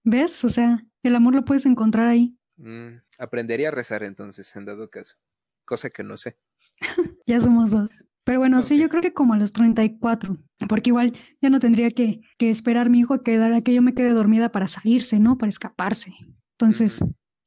[0.04, 0.44] ¿Ves?
[0.44, 2.36] O sea, el amor lo puedes encontrar ahí.
[2.56, 5.16] Mm, aprendería a rezar entonces, en dado caso.
[5.64, 6.36] Cosa que no sé.
[7.26, 8.04] Ya somos dos.
[8.24, 10.36] Pero bueno, sí, yo creo que como a los 34,
[10.68, 13.82] porque igual ya no tendría que, que esperar mi hijo a que, a que yo
[13.82, 15.38] me quede dormida para salirse, ¿no?
[15.38, 16.12] Para escaparse.
[16.58, 17.04] Entonces.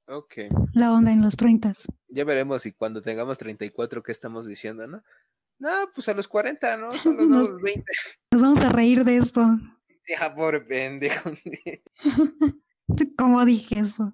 [0.08, 0.34] Ok.
[0.74, 1.72] la onda en los 30.
[2.10, 5.02] Ya veremos si cuando tengamos 34, ¿qué estamos diciendo, no?
[5.60, 6.92] No, pues a los 40, ¿no?
[6.94, 7.40] Son los No.
[7.40, 7.84] nuevos 20.
[8.32, 9.42] Nos vamos a reír de esto.
[10.08, 11.32] Ya, pobre pendejo.
[13.18, 14.14] ¿Cómo dije eso?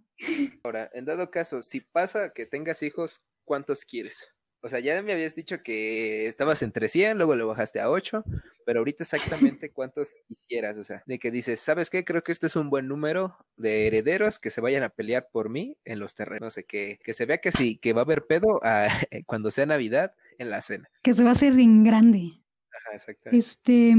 [0.63, 4.36] Ahora, en dado caso, si pasa que tengas hijos, ¿cuántos quieres?
[4.63, 8.23] O sea, ya me habías dicho que estabas entre 100, luego lo bajaste a 8,
[8.63, 12.05] pero ahorita exactamente cuántos quisieras, o sea, de que dices, ¿sabes qué?
[12.05, 15.49] Creo que este es un buen número de herederos que se vayan a pelear por
[15.49, 18.03] mí en los terrenos, no sé, que, que se vea que sí, que va a
[18.03, 18.88] haber pedo ah,
[19.25, 20.88] cuando sea Navidad en la cena.
[21.01, 22.43] Que se va a hacer en grande.
[22.71, 23.43] Ajá, exactamente.
[23.43, 23.95] Este,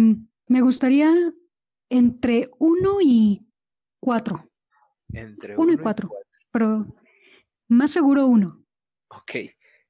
[0.47, 1.13] me gustaría
[1.91, 3.49] entre uno y
[3.99, 4.52] cuatro,
[5.13, 6.11] Entre uno y uno cuatro.
[6.51, 6.87] pero
[7.69, 8.65] más seguro uno.
[9.09, 9.33] Ok,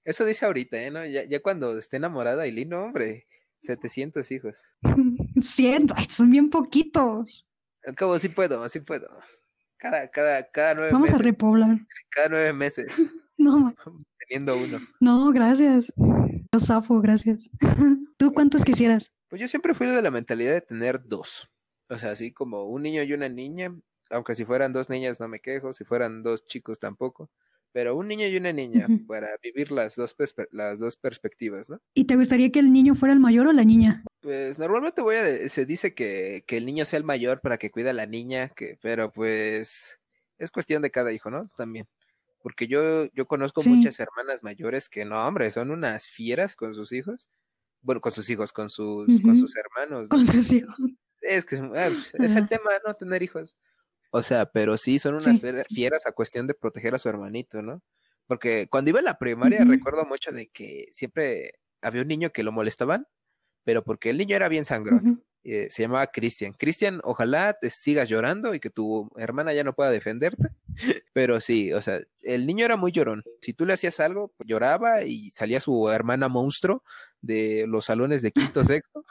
[0.05, 0.91] eso dice ahorita, ¿eh?
[0.91, 1.05] ¿No?
[1.07, 3.27] Ya, ya cuando esté enamorada Aileen, no, hombre,
[3.61, 4.77] 700 hijos.
[5.41, 7.47] Ciento, ay, son bien poquitos.
[7.85, 9.09] Al cabo, sí puedo, sí puedo.
[9.77, 11.77] Cada, cada, cada nueve Vamos a repoblar.
[12.11, 12.87] cada nueve meses,
[13.39, 13.75] No,
[14.29, 14.79] teniendo uno.
[15.01, 15.93] no, gracias.
[16.53, 17.51] Lo zafo, gracias.
[18.19, 19.13] ¿Tú cuántos quisieras?
[19.29, 21.49] Pues yo siempre fui de la mentalidad de tener dos.
[21.89, 23.75] O sea, así como un niño y una niña,
[24.13, 27.31] aunque si fueran dos niñas no me quejo, si fueran dos chicos tampoco.
[27.75, 30.15] Pero un niño y una niña para vivir las dos,
[30.51, 31.81] las dos perspectivas, ¿no?
[31.95, 34.05] ¿Y te gustaría que el niño fuera el mayor o la niña?
[34.21, 37.71] Pues normalmente voy a se dice que, que el niño sea el mayor para que
[37.71, 39.99] cuide a la niña, que, pero pues
[40.37, 41.49] es cuestión de cada hijo, ¿no?
[41.57, 41.87] También.
[42.43, 43.71] Porque yo, yo conozco Sí.
[43.71, 47.31] muchas hermanas mayores que no, hombre, son unas fieras con sus hijos.
[47.81, 50.03] Bueno, con sus hijos, con sus, con sus hermanos.
[50.03, 50.09] ¿no?
[50.09, 50.77] Con sus hijos.
[51.23, 52.95] Es que ah, pues, es el tema, ¿no?
[52.95, 53.57] Tener hijos.
[54.15, 57.63] O sea, pero sí, son unas Sí, fieras a cuestión de proteger a su hermanito,
[57.63, 57.83] ¿no?
[58.27, 62.43] Porque cuando iba a la primaria recuerdo mucho de que siempre había un niño que
[62.43, 63.07] lo molestaban,
[63.65, 65.25] pero porque el niño era bien sangrón.
[65.45, 66.53] Eh, se llamaba Cristian.
[66.53, 70.51] Cristian, ojalá te sigas llorando y que tu hermana ya no pueda defenderte.
[71.13, 73.25] Pero sí, o sea, el niño era muy llorón.
[73.41, 76.85] Si tú le hacías algo, lloraba y salía su hermana monstruo
[77.23, 79.05] de los salones de quinto sexto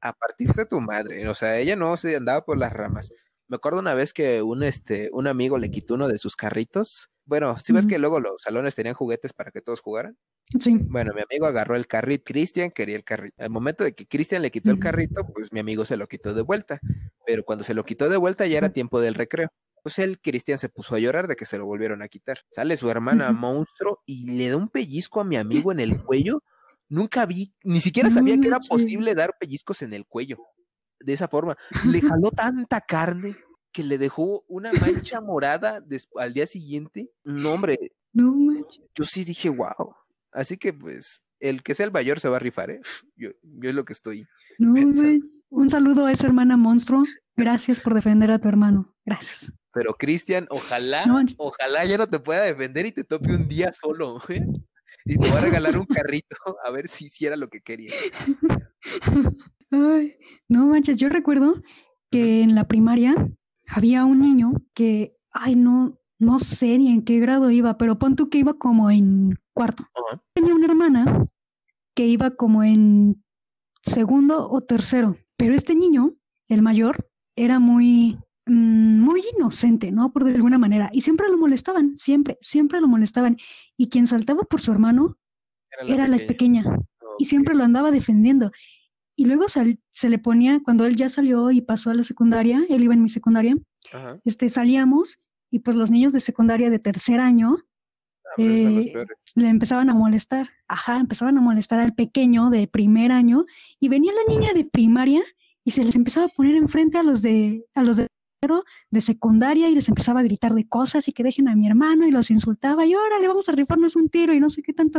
[0.00, 1.28] a partir de tu madre.
[1.28, 3.12] O sea, ella no se andaba por las ramas.
[3.52, 7.10] Me acuerdo una vez que un este un amigo le quitó uno de sus carritos.
[7.26, 10.16] Bueno, si ves que luego los salones tenían juguetes para que todos jugaran.
[10.58, 10.78] Sí.
[10.88, 13.36] Bueno, mi amigo agarró el carrito, Cristian quería el carrito.
[13.44, 16.32] Al momento de que Cristian le quitó el carrito, pues mi amigo se lo quitó
[16.32, 16.80] de vuelta.
[17.26, 19.50] Pero cuando se lo quitó de vuelta ya era tiempo del recreo.
[19.82, 22.38] Pues el Cristian se puso a llorar de que se lo volvieron a quitar.
[22.52, 26.42] Sale su hermana monstruo y le da un pellizco a mi amigo en el cuello.
[26.88, 30.38] Nunca vi, ni siquiera sabía que era posible dar pellizcos en el cuello.
[31.04, 31.56] De esa forma.
[31.84, 33.36] Le jaló tanta carne
[33.72, 35.82] que le dejó una mancha morada
[36.16, 37.10] al día siguiente.
[37.24, 37.78] No, hombre,
[38.12, 38.82] No manches.
[38.94, 39.94] yo sí dije, wow.
[40.32, 42.80] Así que pues, el que sea el mayor se va a rifar, ¿eh?
[43.16, 44.26] Yo, yo es lo que estoy.
[44.58, 45.08] No Pensando.
[45.10, 45.30] manches.
[45.50, 47.02] Un saludo a esa hermana monstruo.
[47.36, 48.94] Gracias por defender a tu hermano.
[49.04, 49.52] Gracias.
[49.74, 53.72] Pero Cristian, ojalá, No ojalá ya no te pueda defender y te tope un día
[53.72, 54.44] solo, ¿eh?
[55.06, 57.92] Y te va a regalar un carrito a ver si hiciera lo que quería.
[59.72, 60.16] Ay,
[60.48, 61.62] no manches, yo recuerdo
[62.10, 63.14] que en la primaria
[63.66, 68.14] había un niño que, ay, no, no sé ni en qué grado iba, pero pon
[68.14, 69.84] tú que iba como en cuarto.
[70.34, 71.24] Tenía una hermana
[71.94, 73.24] que iba como en
[73.82, 76.14] segundo o tercero, pero este niño,
[76.48, 80.12] el mayor, era muy, mm, muy inocente, ¿no?
[80.12, 83.38] Por de alguna manera, y siempre lo molestaban, siempre, siempre lo molestaban,
[83.78, 85.16] y quien saltaba por su hermano
[85.88, 86.62] era la pequeña
[87.18, 88.50] y siempre lo andaba defendiendo.
[89.22, 92.66] Y luego sal- se le ponía, cuando él ya salió y pasó a la secundaria,
[92.68, 93.54] él iba en mi secundaria,
[93.92, 94.18] Ajá.
[94.24, 97.58] este, salíamos y pues los niños de secundaria de tercer año
[98.36, 99.04] son los eh,
[99.36, 103.44] le empezaban a molestar, ajá, empezaban a molestar al pequeño de primer año
[103.78, 105.22] y venía la niña de primaria
[105.64, 108.08] y se les empezaba a poner enfrente a los de a los de
[108.90, 112.08] de secundaria y les empezaba a gritar de cosas y que dejen a mi hermano
[112.08, 114.98] y los insultaba y órale, vamos a rifarnos un tiro y no sé qué tanto.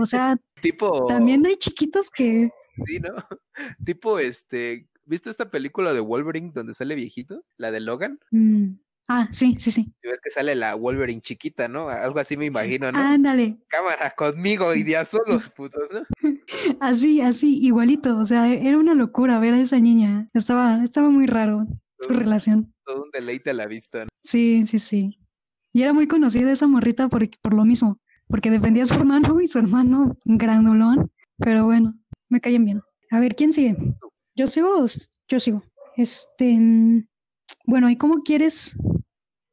[0.00, 2.50] O sea, Tipo, también hay chiquitos que
[2.86, 3.14] sí, ¿no?
[3.84, 7.44] Tipo, este, ¿viste esta película de Wolverine donde sale viejito?
[7.56, 8.18] La de Logan.
[8.30, 8.74] mm,
[9.08, 9.92] ah, sí, sí, sí.
[10.02, 11.88] Y ves que sale la Wolverine chiquita, ¿no?
[11.88, 12.98] Algo así me imagino, ¿no?
[12.98, 16.02] Ándale, Cámara conmigo y ya solos, putos, ¿no?
[16.80, 18.18] así, así, igualito.
[18.18, 20.28] O sea, era una locura ver a esa niña.
[20.34, 21.66] Estaba, estaba muy raro
[22.00, 22.74] su relación.
[22.84, 24.10] Todo un deleite a la vista, ¿no?
[24.20, 25.18] Sí, sí, sí.
[25.72, 27.98] Y era muy conocida esa morrita por, por lo mismo,
[28.28, 31.10] porque defendía a su hermano y su hermano grandulón.
[31.36, 31.98] Pero bueno,
[32.28, 32.82] me caen bien.
[33.10, 33.76] A ver, ¿quién sigue?
[34.34, 34.86] Yo sigo, o
[35.28, 35.62] yo sigo.
[35.96, 36.58] Este,
[37.66, 38.76] bueno, ¿y cómo quieres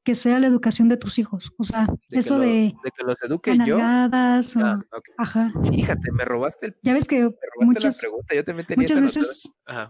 [0.04, 1.52] que sea la educación de tus hijos?
[1.60, 3.78] O sea, De eso lo- de de que los eduque yo.
[3.78, 4.42] o, Ah,
[5.18, 5.54] ajá.
[5.72, 8.34] Fíjate, me robaste, el, Ya ves que me robaste la pregunta.
[8.36, 9.88] Yo también tenía muchas veces Ajá.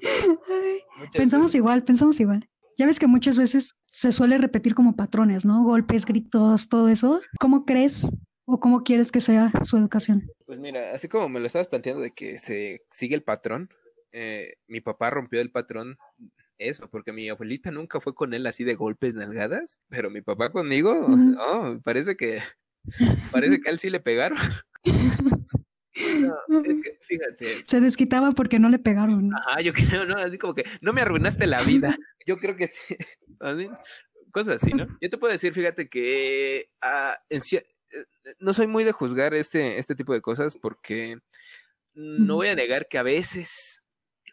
[0.97, 1.55] Muchas pensamos veces.
[1.55, 2.49] igual, pensamos igual.
[2.77, 5.63] Ya ves que muchas veces se suele repetir como patrones, ¿no?
[5.63, 7.21] Golpes, gritos, todo eso.
[7.39, 8.11] ¿Cómo crees
[8.45, 10.29] o cómo quieres que sea su educación?
[10.45, 13.69] Pues mira, así como me lo estabas planteando de que se sigue el patrón,
[14.11, 15.97] eh, mi papá rompió el patrón
[16.57, 20.51] eso, porque mi abuelita nunca fue con él así de golpes, nalgadas, pero mi papá
[20.51, 21.35] conmigo, Ujú.
[21.39, 22.39] oh, parece que,
[23.31, 24.37] parece que a él sí le pegaron.
[26.47, 29.27] No, es que, fíjate, Se desquitaba porque no le pegaron.
[29.27, 29.37] ¿no?
[29.37, 30.15] ajá, yo creo, ¿no?
[30.15, 31.97] Así como que no me arruinaste la vida.
[32.25, 32.71] Yo creo que,
[33.41, 33.69] así,
[34.31, 34.87] cosas así, ¿no?
[35.01, 37.41] Yo te puedo decir, fíjate que ah, en
[38.39, 41.19] no soy muy de juzgar este, este tipo de cosas porque
[41.93, 43.83] no voy a negar que a veces,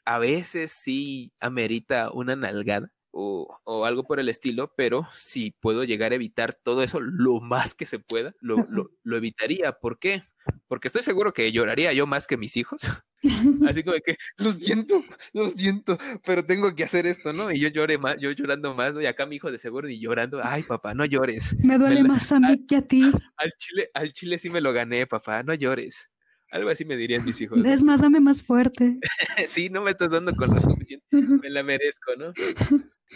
[0.04, 5.82] a veces sí amerita una nalgada o, o algo por el estilo, pero si puedo
[5.82, 9.72] llegar a evitar todo eso lo más que se pueda, lo, lo, lo evitaría.
[9.72, 10.22] ¿Por qué?
[10.68, 12.80] Porque estoy seguro que lloraría yo más que mis hijos.
[13.68, 17.50] Así como que, lo siento, lo siento, pero tengo que hacer esto, ¿no?
[17.50, 19.00] Y yo lloré más, yo llorando más, ¿no?
[19.00, 21.56] Y acá mi hijo de seguro y llorando, ay papá, no llores.
[21.58, 23.10] Me duele la- más a mí que a ti.
[23.36, 26.08] Al chile, al chile sí me lo gané, papá, no llores.
[26.52, 27.58] Algo así me dirían mis hijos.
[27.66, 29.00] Es más, dame más fuerte.
[29.48, 32.32] sí, no me estás dando con lo suficiente, me la merezco, ¿no?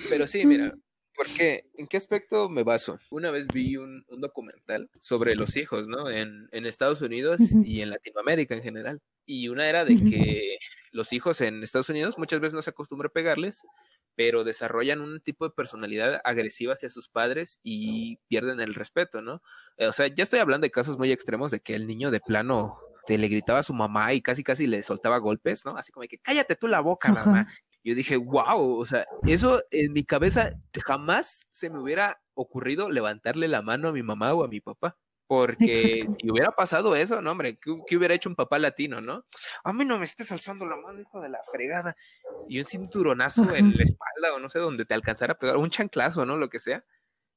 [0.09, 0.72] Pero sí, mira,
[1.14, 1.64] ¿por qué?
[1.76, 2.99] ¿En qué aspecto me baso?
[3.11, 6.11] Una vez vi un, un documental sobre los hijos, ¿no?
[6.11, 9.01] En, en Estados Unidos y en Latinoamérica en general.
[9.26, 10.57] Y una era de que
[10.90, 13.62] los hijos en Estados Unidos muchas veces no se acostumbra a pegarles,
[14.14, 19.40] pero desarrollan un tipo de personalidad agresiva hacia sus padres y pierden el respeto, ¿no?
[19.76, 22.20] Eh, O sea, ya estoy hablando de casos muy extremos de que el niño de
[22.20, 25.76] plano te le gritaba a su mamá y casi casi le soltaba golpes, ¿no?
[25.76, 27.26] Así como de que cállate tú la boca, Ajá.
[27.26, 27.47] mamá.
[27.85, 30.51] Yo dije, wow, o sea, eso en mi cabeza
[30.85, 34.97] jamás se me hubiera ocurrido levantarle la mano a mi mamá o a mi papá.
[35.26, 36.16] Porque Exacto.
[36.20, 39.24] si hubiera pasado eso, no, hombre, ¿qué, qué hubiera hecho un papá latino, no?
[39.64, 41.97] A mí no me estés alzando la mano, hijo de la fregada.
[42.49, 43.57] Y un cinturonazo Ajá.
[43.57, 46.37] en la espalda o no sé, donde te alcanzara a pegar, un chanclazo, ¿no?
[46.37, 46.85] Lo que sea.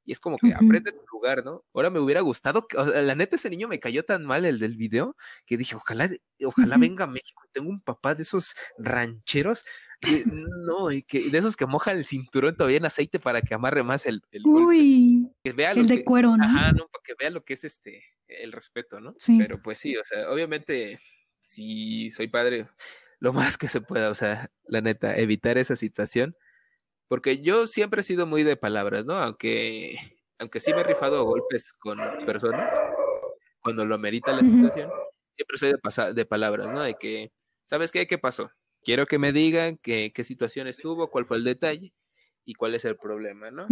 [0.06, 1.64] Y es como que aprende tu lugar, ¿no?
[1.74, 4.46] Ahora me hubiera gustado, que- o sea, la neta ese niño me cayó tan mal
[4.46, 5.16] el del video
[5.48, 6.08] que dije, ojalá,
[6.44, 9.66] ojalá venga a México, tengo un papá de esos rancheros,
[10.02, 10.24] de-
[10.68, 13.82] no, y que, de esos que moja el cinturón todavía en aceite para que amarre
[13.84, 16.44] más el, el golpe, Uy, que vea lo el de que, cuero, ¿no?
[16.44, 19.16] ajá, no, para que vea lo que es este, el respeto, ¿no?
[19.18, 19.38] Sí.
[19.40, 21.00] Pero pues sí, o sea, obviamente,
[21.40, 22.68] si soy padre,
[23.20, 26.36] lo más que se pueda, o sea, la neta, evitar esa situación,
[27.08, 29.16] porque yo siempre he sido muy de palabras, ¿no?
[29.18, 29.98] Aunque,
[30.40, 32.74] aunque sí me he rifado golpes con personas,
[33.62, 34.90] cuando lo amerita la situación,
[35.36, 36.82] siempre soy de, pasa- de palabras, ¿no?
[36.82, 37.32] De que,
[37.66, 38.06] ¿sabes qué?
[38.08, 38.52] ¿Qué pasó?
[38.84, 41.94] Quiero que me digan que- qué situación estuvo, cuál fue el detalle
[42.46, 43.68] y cuál es el problema, ¿no?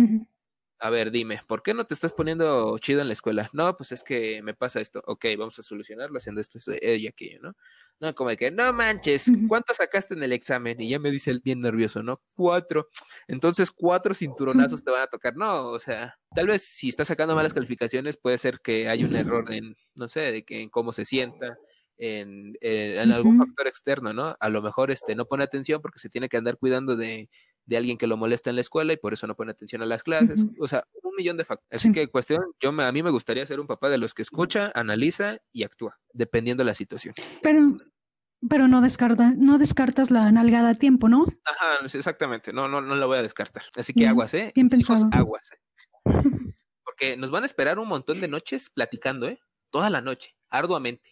[0.80, 3.50] A ver, dime, ¿por qué no te estás poniendo chido en la escuela?
[3.54, 5.02] No, pues es que me pasa esto.
[5.06, 7.54] Ok, vamos a solucionarlo haciendo esto, esto y aquello, ¿no?
[8.02, 9.32] No, como de que, no manches.
[9.48, 10.82] ¿cuánto sacaste en el examen?
[10.82, 12.22] Y ya me dice él bien nervioso, ¿no?
[12.36, 12.90] Cuatro.
[13.30, 15.38] Entonces, cuatro cinturonazos te van a tocar.
[15.38, 19.16] No, o sea, tal vez si está sacando malas calificaciones, puede ser que hay un
[19.16, 21.56] error en, no sé, de que en cómo se sienta,
[21.98, 24.36] en, en- en algún factor externo, ¿no?
[24.40, 27.30] A lo mejor este no pone atención porque se tiene que andar cuidando de,
[27.66, 29.86] de alguien que lo molesta en la escuela y por eso no pone atención a
[29.86, 30.46] las clases.
[30.60, 31.80] O sea, un millón de factores.
[31.82, 31.94] Así Sí.
[31.94, 34.72] que cuestión, yo me- a mí me gustaría ser un papá de los que escucha,
[34.76, 37.14] analiza y actúa, dependiendo de la situación.
[37.42, 37.78] Pero,
[38.50, 41.26] pero no descarta, no descartas la nalgada a tiempo, ¿no?
[41.46, 43.64] Ajá, exactamente, no, no, no la voy a descartar.
[43.78, 44.52] Así que Bien, aguas, ¿eh?
[44.54, 45.08] bien pensado.
[45.14, 45.50] aguas.
[45.52, 45.58] ¿eh?
[46.86, 49.40] Porque nos van a esperar un montón de noches platicando, ¿eh?
[49.72, 51.12] Toda la noche, arduamente.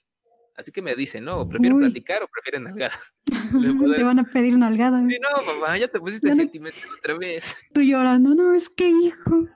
[0.62, 1.50] Así que me dicen, ¿no?
[1.50, 1.86] ¿Prefieren Uy.
[1.86, 2.94] platicar o prefieren nalgada?
[3.98, 5.02] Te van a pedir nalgada.
[5.04, 7.58] Sí, no, mamá, ya te pusiste Ya no- sentimental otra vez.
[7.74, 9.48] Tú llorando, no, es que hijo.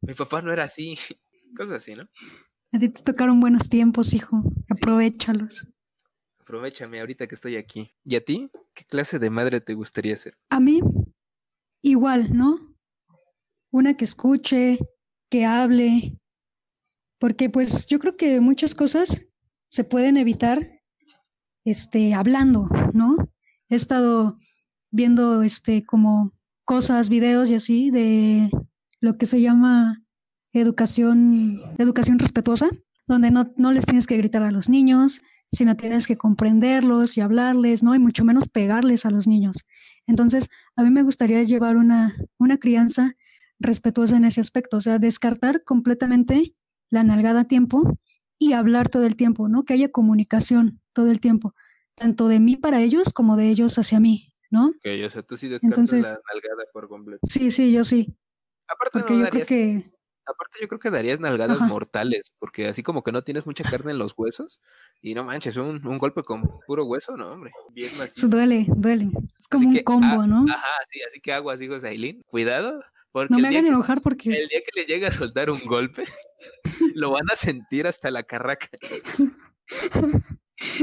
[0.00, 0.96] Mi papá no era así.
[1.56, 2.08] Cosas así, ¿no?
[2.72, 4.42] A ti te tocaron buenos tiempos, hijo.
[4.70, 5.66] Aprovechalos.
[6.40, 7.94] Aprovechame ahorita que estoy aquí.
[8.04, 8.50] ¿Y a ti?
[8.72, 10.38] ¿Qué clase de madre te gustaría ser?
[10.48, 10.80] A mí,
[11.82, 12.74] igual, ¿no?
[13.70, 14.78] Una que escuche,
[15.30, 16.18] que hable,
[17.18, 19.27] porque pues yo creo que muchas cosas
[19.68, 20.80] se pueden evitar
[21.64, 23.16] este hablando, ¿no?
[23.68, 24.38] He estado
[24.90, 26.32] viendo este como
[26.64, 28.50] cosas, videos y así de
[29.00, 30.02] lo que se llama
[30.52, 32.68] educación, educación respetuosa,
[33.06, 37.20] donde no, no les tienes que gritar a los niños, sino tienes que comprenderlos y
[37.20, 37.94] hablarles, ¿no?
[37.94, 39.66] Y mucho menos pegarles a los niños.
[40.06, 43.14] Entonces, a mí me gustaría llevar una, una crianza
[43.58, 46.54] respetuosa en ese aspecto, o sea, descartar completamente
[46.90, 47.98] la nalgada a tiempo
[48.38, 49.64] y hablar todo el tiempo, ¿no?
[49.64, 51.54] Que haya comunicación todo el tiempo,
[51.94, 54.66] tanto de mí para ellos como de ellos hacia mí, ¿no?
[54.68, 57.20] Ok, o sea, tú sí descartas la nalgada por completo.
[57.24, 58.16] Sí, sí, yo sí.
[58.68, 59.90] Aparte no darías, que...
[60.26, 63.92] aparte yo creo que darías nalgadas mortales, porque así como que no tienes mucha carne
[63.92, 64.60] en los huesos,
[65.00, 69.10] y no manches, un, un golpe con puro hueso, no, hombre, bien Eso duele, duele.
[69.38, 70.44] Es como un combo, ah, ¿no?
[70.48, 72.82] Ajá, sí, así que aguas, hijos de Aileen, cuidado,
[73.28, 74.30] no me hagan enojar porque...
[74.30, 76.04] El día que le llegue a soltar un golpe,
[76.94, 78.68] lo van a sentir hasta la carraca.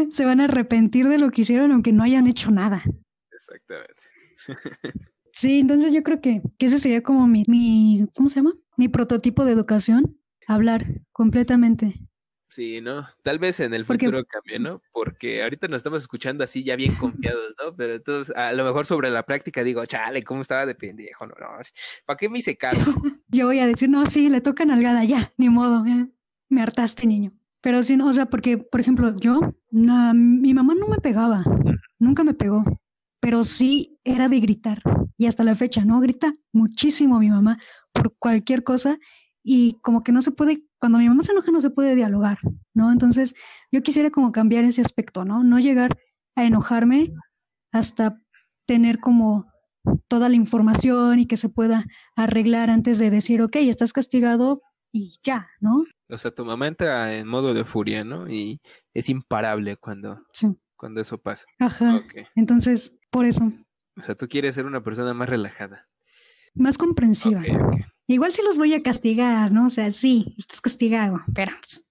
[0.10, 2.84] Se van a arrepentir de lo que hicieron aunque no hayan hecho nada.
[3.32, 4.02] Exactamente.
[5.38, 8.54] Sí, entonces yo creo que, que ese sería como mi, mi, ¿cómo se llama?
[8.78, 10.18] Mi prototipo de educación,
[10.48, 12.00] hablar completamente.
[12.56, 13.04] Sí, ¿no?
[13.22, 14.82] Tal vez en el futuro cambie, ¿no?
[14.94, 17.76] Porque ahorita nos estamos escuchando así ya bien confiados, ¿no?
[17.76, 21.28] Pero entonces, a lo mejor sobre la práctica digo, chale, ¿cómo estaba de pendejo?
[21.28, 21.48] No, no,
[22.06, 22.80] ¿para qué me hice caso?
[23.28, 25.84] Yo voy a decir, no, sí, le toca nalgada, ya, ni modo,
[26.48, 27.34] me hartaste, niño.
[27.60, 29.42] Pero sí, no, o sea, porque, por ejemplo, yo,
[29.72, 31.44] mi mamá no me pegaba,
[32.00, 32.64] nunca me pegó,
[33.20, 34.82] pero sí era de gritar.
[35.18, 36.00] Y hasta la fecha, ¿no?
[36.00, 37.60] Grita muchísimo mi mamá
[37.92, 38.98] por cualquier cosa
[39.44, 42.38] y como que no se puede cuando mi mamá se enoja no se puede dialogar,
[42.76, 42.92] ¿no?
[42.92, 43.34] Entonces
[43.72, 45.44] yo quisiera como cambiar ese aspecto, ¿no?
[45.44, 45.98] No llegar
[46.36, 47.12] a enojarme
[47.72, 48.22] hasta
[48.68, 49.52] tener como
[50.08, 54.62] toda la información y que se pueda arreglar antes de decir, ok, estás castigado
[54.92, 55.86] y ya, ¿no?
[56.08, 58.30] O sea, tu mamá entra en modo de furia, ¿no?
[58.30, 58.62] Y
[58.94, 60.24] es imparable cuando,
[60.76, 61.48] cuando eso pasa.
[61.58, 62.04] Ajá.
[62.36, 63.52] Entonces, por eso.
[63.98, 65.82] O sea, tú quieres ser una persona más relajada.
[66.54, 67.42] Más comprensiva.
[68.08, 69.66] Igual si los voy a castigar, ¿no?
[69.66, 71.86] O sea, sí, estás castigado, pero pues,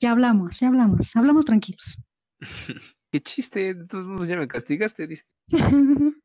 [0.00, 1.98] ya hablamos, ya hablamos, hablamos tranquilos.
[3.10, 5.24] Qué chiste, tú ya me castigaste, dice.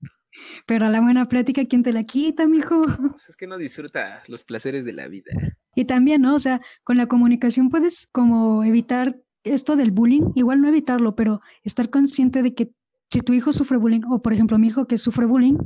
[0.65, 2.83] pero a la buena plática, ¿quién te la quita, mijo?
[3.11, 5.31] Pues es que no disfrutas los placeres de la vida.
[5.75, 6.35] Y también, ¿no?
[6.35, 11.41] O sea, con la comunicación puedes como evitar esto del bullying, igual no evitarlo, pero
[11.63, 12.71] estar consciente de que
[13.11, 15.57] si tu hijo sufre bullying, o por ejemplo mi hijo que sufre bullying,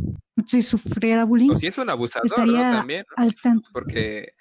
[0.46, 3.06] si sufriera bullying, o si es un abusador, estaría También,
[3.72, 4.34] Porque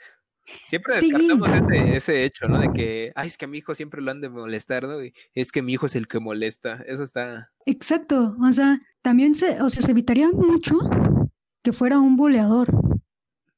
[0.62, 2.58] siempre descartamos ese, ese hecho, ¿no?
[2.58, 5.02] De que, ay, es que a mi hijo siempre lo han de molestar, ¿no?
[5.04, 6.82] Y es que mi hijo es el que molesta.
[6.86, 7.52] Eso está.
[7.66, 8.36] Exacto.
[8.42, 10.78] O sea, también se, o sea, se evitaría mucho
[11.62, 12.68] que fuera un buleador.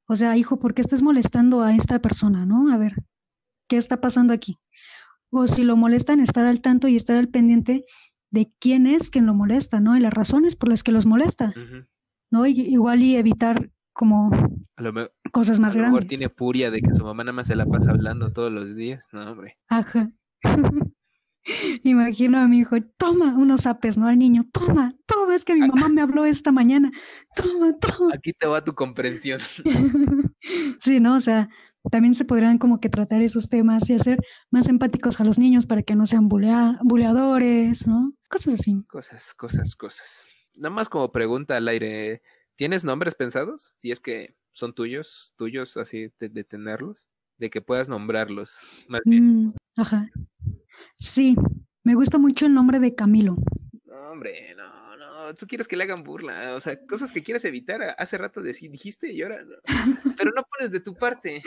[0.08, 2.72] O sea, hijo, ¿por qué estás molestando a esta persona, no?
[2.72, 2.94] A ver,
[3.68, 4.58] ¿qué está pasando aquí?
[5.30, 7.84] O si lo molestan, estar al tanto y estar al pendiente
[8.36, 9.96] de quién es quien lo molesta, ¿no?
[9.96, 11.54] Y las razones por las que los molesta,
[12.30, 12.46] ¿no?
[12.46, 14.30] igual y evitar como
[15.32, 16.02] cosas más a lo grandes.
[16.02, 18.76] Mejor tiene furia de que su mamá nada más se la pasa hablando todos los
[18.76, 19.56] días, no, hombre.
[19.68, 20.12] Ajá.
[21.82, 24.06] Imagino a mi hijo, toma unos apes, ¿no?
[24.06, 26.90] Al niño, toma, toma, es que mi mamá me habló esta mañana,
[27.34, 28.12] toma, toma.
[28.14, 29.40] Aquí te va tu comprensión.
[30.78, 31.14] sí, ¿no?
[31.14, 31.48] O sea,
[31.90, 34.18] también se podrían como que tratar esos temas y hacer
[34.50, 38.12] más empáticos a los niños para que no sean buleadores, ¿no?
[38.28, 38.82] Cosas así.
[38.88, 40.26] Cosas, cosas, cosas.
[40.54, 42.22] Nada más como pregunta al aire,
[42.54, 43.72] ¿tienes nombres pensados?
[43.76, 48.58] Si es que son tuyos, tuyos así de, tenerlos, de que puedas nombrarlos,
[48.88, 49.48] más bien.
[49.48, 50.10] Mm, ajá.
[50.96, 51.36] Sí,
[51.84, 53.36] me gusta mucho el nombre de Camilo.
[53.96, 54.86] No, hombre, no
[55.34, 57.80] tú quieres que le hagan burla, o sea, cosas que quieres evitar.
[57.98, 59.38] Hace rato dijiste y ahora,
[60.16, 61.42] pero no pones de tu parte.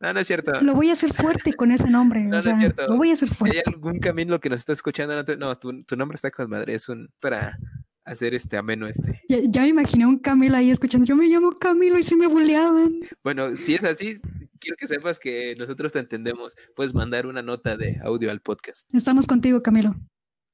[0.00, 0.60] No, no es cierto.
[0.60, 2.20] Lo voy a hacer fuerte con ese nombre.
[2.24, 2.88] No, no es cierto.
[2.88, 3.56] Lo voy a hacer fuerte.
[3.56, 6.88] Si hay algún camino que nos está escuchando, no, tu, nombre está con madre, es
[6.88, 7.58] un para
[8.04, 9.22] hacer este ameno este.
[9.28, 13.00] Ya, me imaginé un Camilo ahí escuchando, yo me llamo Camilo y si me bulleaban.
[13.22, 14.16] Bueno, si es así,
[14.58, 16.54] quiero que sepas que nosotros te entendemos.
[16.76, 18.92] Puedes mandar una nota de audio al podcast.
[18.92, 19.94] Estamos contigo, Camilo.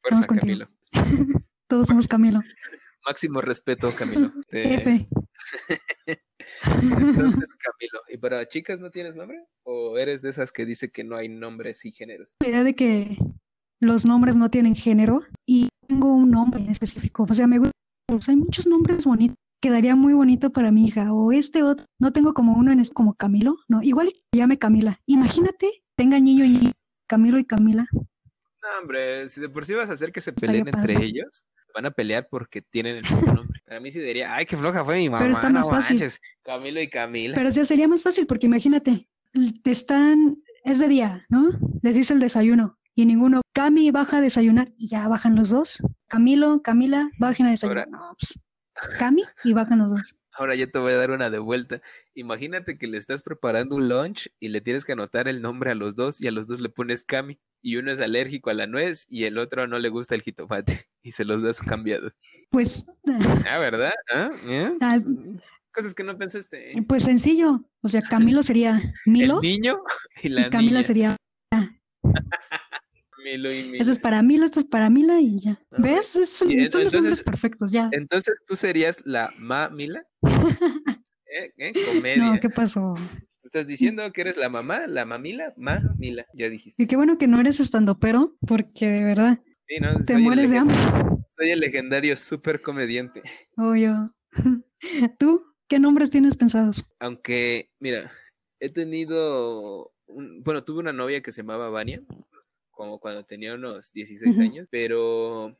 [0.05, 0.67] Estamos contigo.
[0.91, 1.45] Camilo.
[1.69, 2.41] Todos somos Camilo.
[3.07, 4.33] Máximo respeto, Camilo.
[4.51, 5.09] F.
[6.65, 8.01] Entonces, Camilo.
[8.09, 9.45] ¿Y para chicas no tienes nombre?
[9.63, 12.37] ¿O eres de esas que dice que no hay nombres y géneros?
[12.41, 13.17] La idea de que
[13.81, 17.27] los nombres no tienen género y tengo un nombre en específico.
[17.29, 17.73] O sea, me gusta.
[18.29, 19.37] hay muchos nombres bonitos.
[19.63, 21.13] Quedaría muy bonito para mi hija.
[21.13, 21.85] O este otro.
[21.99, 23.57] No tengo como uno en es como Camilo.
[23.69, 25.01] No, igual llame Camila.
[25.07, 26.73] Imagínate tengan niño y niño,
[27.07, 27.87] Camilo y Camila.
[28.63, 31.45] No, hombre, si de por sí vas a hacer que se peleen entre ellos,
[31.75, 33.61] van a pelear porque tienen el mismo nombre.
[33.65, 35.27] Para mí sí diría, ay, qué floja fue mi mamá.
[35.27, 35.97] está no más fácil.
[35.97, 36.21] manches".
[36.43, 37.35] Camilo y Camila.
[37.37, 39.09] Pero sea, sería más fácil porque imagínate,
[39.63, 41.51] te están, es de día, ¿no?
[41.83, 45.79] Les dice el desayuno y ninguno, Cami baja a desayunar y ya bajan los dos.
[46.09, 47.87] Camilo, Camila, bajen a desayunar.
[47.89, 50.17] Ahora- No, pues, Cami y bajan los dos.
[50.33, 51.83] Ahora yo te voy a dar una de vuelta.
[52.15, 55.75] Imagínate que le estás preparando un lunch y le tienes que anotar el nombre a
[55.75, 57.39] los dos y a los dos le pones Cami.
[57.63, 60.87] Y uno es alérgico a la nuez y el otro no le gusta el jitomate
[61.03, 62.19] y se los das cambiados.
[62.51, 62.87] Pues,
[63.51, 63.93] Ah, ¿verdad?
[64.15, 64.31] ¿Ah?
[64.47, 64.73] ¿Eh?
[64.81, 64.99] ah,
[65.73, 66.73] Cosas que no pensaste.
[66.89, 67.63] pues sencillo.
[67.83, 69.79] O sea, Camilo sería Milo El niño
[70.23, 70.83] y la y Camila niña.
[70.83, 71.17] sería.
[73.23, 73.79] Milo y Mila.
[73.79, 75.61] Esto es para Milo, esto es para Mila y ya.
[75.71, 76.17] Ah, ¿Ves?
[76.17, 77.89] Es- Son, Y son los entonces- perfectos, ya.
[77.93, 80.03] Entonces tú serías la ma Mila.
[81.27, 81.53] ¿Eh?
[81.59, 81.73] ¿Eh?
[81.95, 82.25] Comedia.
[82.33, 82.95] No, ¿qué pasó?
[83.41, 86.27] Tú estás diciendo que eres la mamá, la mamila, ma Mila.
[86.35, 86.83] Ya dijiste.
[86.83, 90.05] Y qué bueno que no eres estando pero, porque de verdad Sí, ¿no?
[90.05, 90.77] te mueres de hambre.
[91.27, 93.23] Soy el legendario super comediante.
[93.57, 94.15] Obvio.
[95.19, 96.85] ¿Tú qué nombres tienes pensados?
[96.99, 98.11] Aunque, mira,
[98.59, 102.03] he tenido, un- bueno, tuve una novia que se llamaba Vania,
[102.71, 104.43] como cuando tenía unos 16 Ujú.
[104.45, 105.57] años, pero.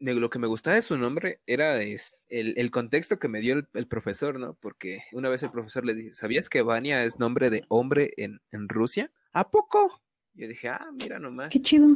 [0.00, 3.54] Me- lo que me gustaba de su nombre era el, el contexto que me dio
[3.54, 4.54] el, el profesor, ¿no?
[4.54, 8.40] Porque una vez el profesor le dije, ¿sabías que Vania es nombre de hombre en,
[8.52, 9.12] en Rusia?
[9.32, 10.02] ¿A poco?
[10.34, 11.50] Yo dije, ah, mira nomás.
[11.52, 11.88] Qué chido.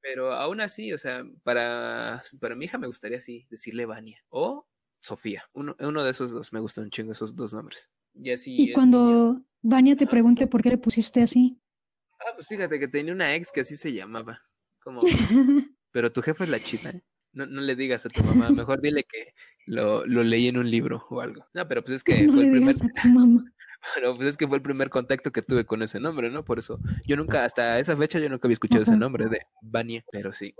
[0.00, 4.66] Pero aún así, o sea, para, para mi hija me gustaría así decirle Vania o
[5.00, 5.44] Sofía.
[5.52, 7.90] Uno, uno de esos dos, me gustan un chingo esos dos nombres.
[8.14, 10.10] Y así cuando Vania te Ajá.
[10.10, 11.60] pregunte por qué le pusiste así.
[12.20, 14.40] Ah, pues fíjate que tenía una ex que así se llamaba.
[14.80, 15.02] Como,
[15.92, 16.90] pero tu jefa es la chida.
[16.90, 17.02] ¿eh?
[17.32, 19.34] No, no le digas a tu mamá, mejor dile que
[19.66, 21.46] lo, lo leí en un libro o algo.
[21.54, 23.44] No, pero pues es que no fue le el primer, digas a tu mamá.
[23.94, 26.44] pero pues es que fue el primer contacto que tuve con ese nombre, ¿no?
[26.44, 30.04] Por eso, yo nunca, hasta esa fecha yo nunca había escuchado ese nombre de Vania,
[30.10, 30.54] pero sí.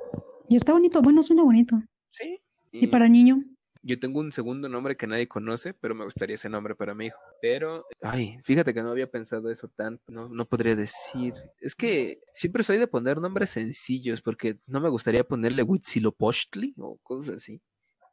[0.48, 1.80] Y está bonito, bueno, suena bonito.
[2.10, 2.40] Sí.
[2.72, 3.42] Y para niño,
[3.82, 7.06] Yo tengo un segundo nombre que nadie conoce, pero me gustaría ese nombre para mi
[7.06, 7.18] hijo.
[7.40, 11.34] Pero, ay, fíjate que no había pensado eso tanto, no, no podría decir.
[11.60, 16.98] Es que siempre soy de poner nombres sencillos, porque no me gustaría ponerle Huitzilopochtli o
[17.02, 17.60] cosas así.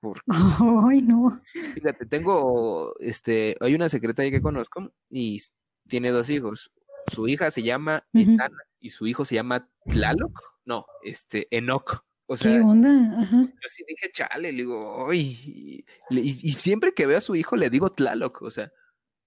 [0.02, 0.22] Porque,
[0.90, 1.42] ay, no.
[1.74, 5.42] fíjate, tengo, este, hay una secretaria que conozco y
[5.88, 6.72] tiene dos hijos.
[7.08, 8.06] Su hija se llama.
[8.14, 10.42] Etana y su hijo se llama Tlaloc.
[10.64, 12.06] No, este, Enoch.
[12.28, 12.90] O sea, ¿Qué onda?
[13.22, 13.42] Ajá.
[13.42, 17.56] yo sí dije, chale, le digo, y, y- y siempre que veo a su hijo
[17.56, 18.72] le digo Tlaloc, o sea,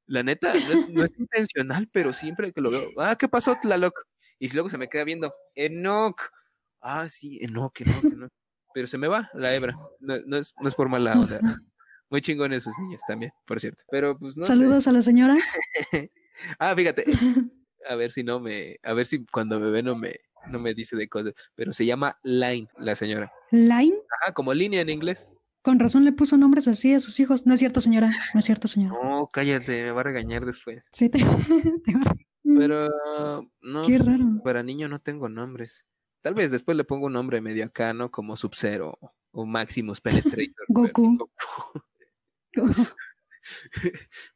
[0.06, 3.56] la neta, no es, no es intencional, pero siempre que lo veo, ah, ¿qué pasó,
[3.60, 3.94] Tlaloc?
[4.38, 6.20] Y luego se me queda viendo, Enoch,
[6.80, 8.30] ah, sí, Enoch, Enoch, Enoch.
[8.74, 11.40] Pero se me va la hebra, no, no es, no es por mala onda.
[12.10, 13.82] Muy chingones sus niños también, por cierto.
[13.90, 14.54] Pero pues no sé.
[14.54, 15.36] Saludos a la señora.
[16.60, 17.04] Ah, fíjate,
[17.88, 20.20] a ver si no me, a ver si cuando me ve no me,
[20.50, 23.32] no me dice de cosas, pero se llama Line, la señora.
[23.50, 23.96] Line.
[24.20, 25.28] Ajá, como línea en inglés.
[25.62, 27.44] Con razón le puso nombres así a sus hijos.
[27.46, 28.10] No es cierto, señora.
[28.32, 28.96] No es cierto, señora.
[29.02, 30.86] No, cállate, me va a regañar después.
[30.92, 31.18] Sí, te,
[31.84, 32.88] te va- Pero
[33.60, 34.24] no, Qué raro.
[34.44, 35.86] para niño no tengo nombres.
[36.22, 38.10] Tal vez después le pongo un nombre medio acá, ¿no?
[38.10, 38.98] Como Sub-Zero
[39.32, 40.54] o Maximus Penetrator.
[40.68, 41.28] Goku.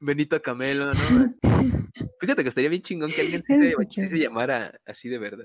[0.01, 1.01] Benito Camelo, ¿no?
[2.21, 3.55] Fíjate que estaría bien chingón que alguien sí
[4.01, 5.45] se, sí llamara así de verdad.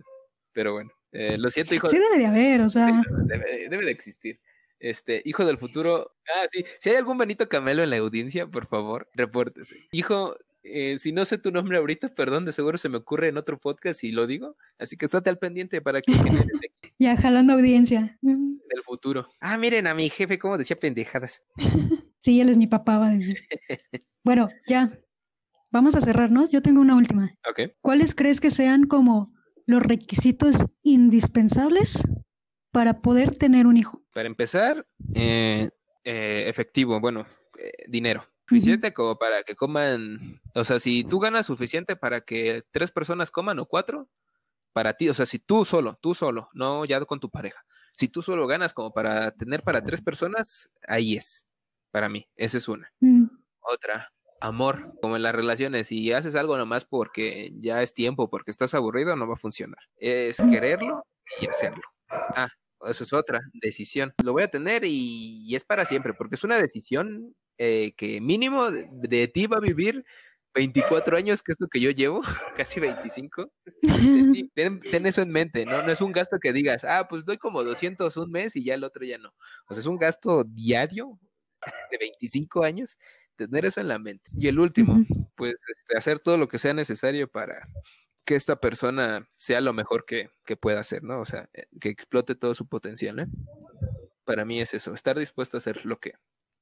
[0.57, 1.87] Pero bueno, eh, lo siento, hijo.
[1.87, 3.03] Sí debe de haber, o sea.
[3.27, 4.39] Debe, debe de existir.
[4.79, 6.15] Este, hijo del futuro.
[6.25, 6.65] Ah, sí.
[6.79, 9.87] Si hay algún Benito Camelo en la audiencia, por favor, repórtese.
[9.91, 13.37] Hijo, eh, si no sé tu nombre ahorita, perdón, de seguro se me ocurre en
[13.37, 14.57] otro podcast y lo digo.
[14.79, 16.11] Así que estate al pendiente para que
[16.97, 18.17] Ya jalando audiencia.
[18.23, 19.29] del futuro.
[19.39, 21.45] Ah, miren a mi jefe cómo decía pendejadas.
[22.19, 23.37] Sí, él es mi papá, va a decir.
[24.23, 24.99] Bueno, ya.
[25.71, 26.49] Vamos a cerrarnos.
[26.49, 27.31] Yo tengo una última.
[27.47, 27.73] Ok.
[27.79, 29.36] ¿Cuáles crees que sean como
[29.67, 32.07] los requisitos indispensables
[32.71, 34.01] para poder tener un hijo?
[34.13, 35.69] Para empezar, eh,
[36.03, 37.27] eh, efectivo, bueno,
[37.59, 38.25] eh, dinero.
[38.49, 43.29] Suficiente como para que coman, o sea, si tú ganas suficiente para que tres personas
[43.29, 44.09] coman o cuatro,
[44.71, 48.07] para ti, o sea, si tú solo, tú solo, no ya con tu pareja, si
[48.07, 51.49] tú solo ganas como para tener para tres personas, ahí es,
[51.91, 52.89] para mí, esa es una.
[53.01, 53.25] Mm,
[53.59, 58.51] Otra, amor, como en las relaciones, si haces algo nomás porque ya es tiempo, porque
[58.51, 59.79] estás aburrido, no va a funcionar.
[59.97, 61.05] Es quererlo
[61.41, 61.81] y hacerlo.
[62.09, 62.49] Ah,
[62.87, 64.13] eso es otra decisión.
[64.23, 68.21] Lo voy a tener y, y es para siempre, porque es una decisión eh, que
[68.21, 70.05] mínimo de, de ti va a vivir
[70.57, 72.21] 24 años, que es lo que yo llevo,
[72.55, 73.51] casi 25.
[73.63, 74.51] De ti.
[74.55, 75.83] Ten, ten eso en mente, ¿no?
[75.83, 78.73] No es un gasto que digas, ah, pues doy como 200 un mes y ya
[78.73, 79.29] el otro ya no.
[79.69, 81.19] O sea, es un gasto diario
[81.91, 82.97] de 25 años,
[83.45, 84.29] tener eso en la mente.
[84.35, 84.97] Y el último,
[85.35, 87.67] pues este, hacer todo lo que sea necesario para
[88.25, 91.21] que esta persona sea lo mejor que, que pueda hacer, ¿no?
[91.21, 93.27] O sea, eh, que explote todo su potencial, ¿eh?
[94.25, 96.13] Para mí es eso, estar dispuesto a hacer lo que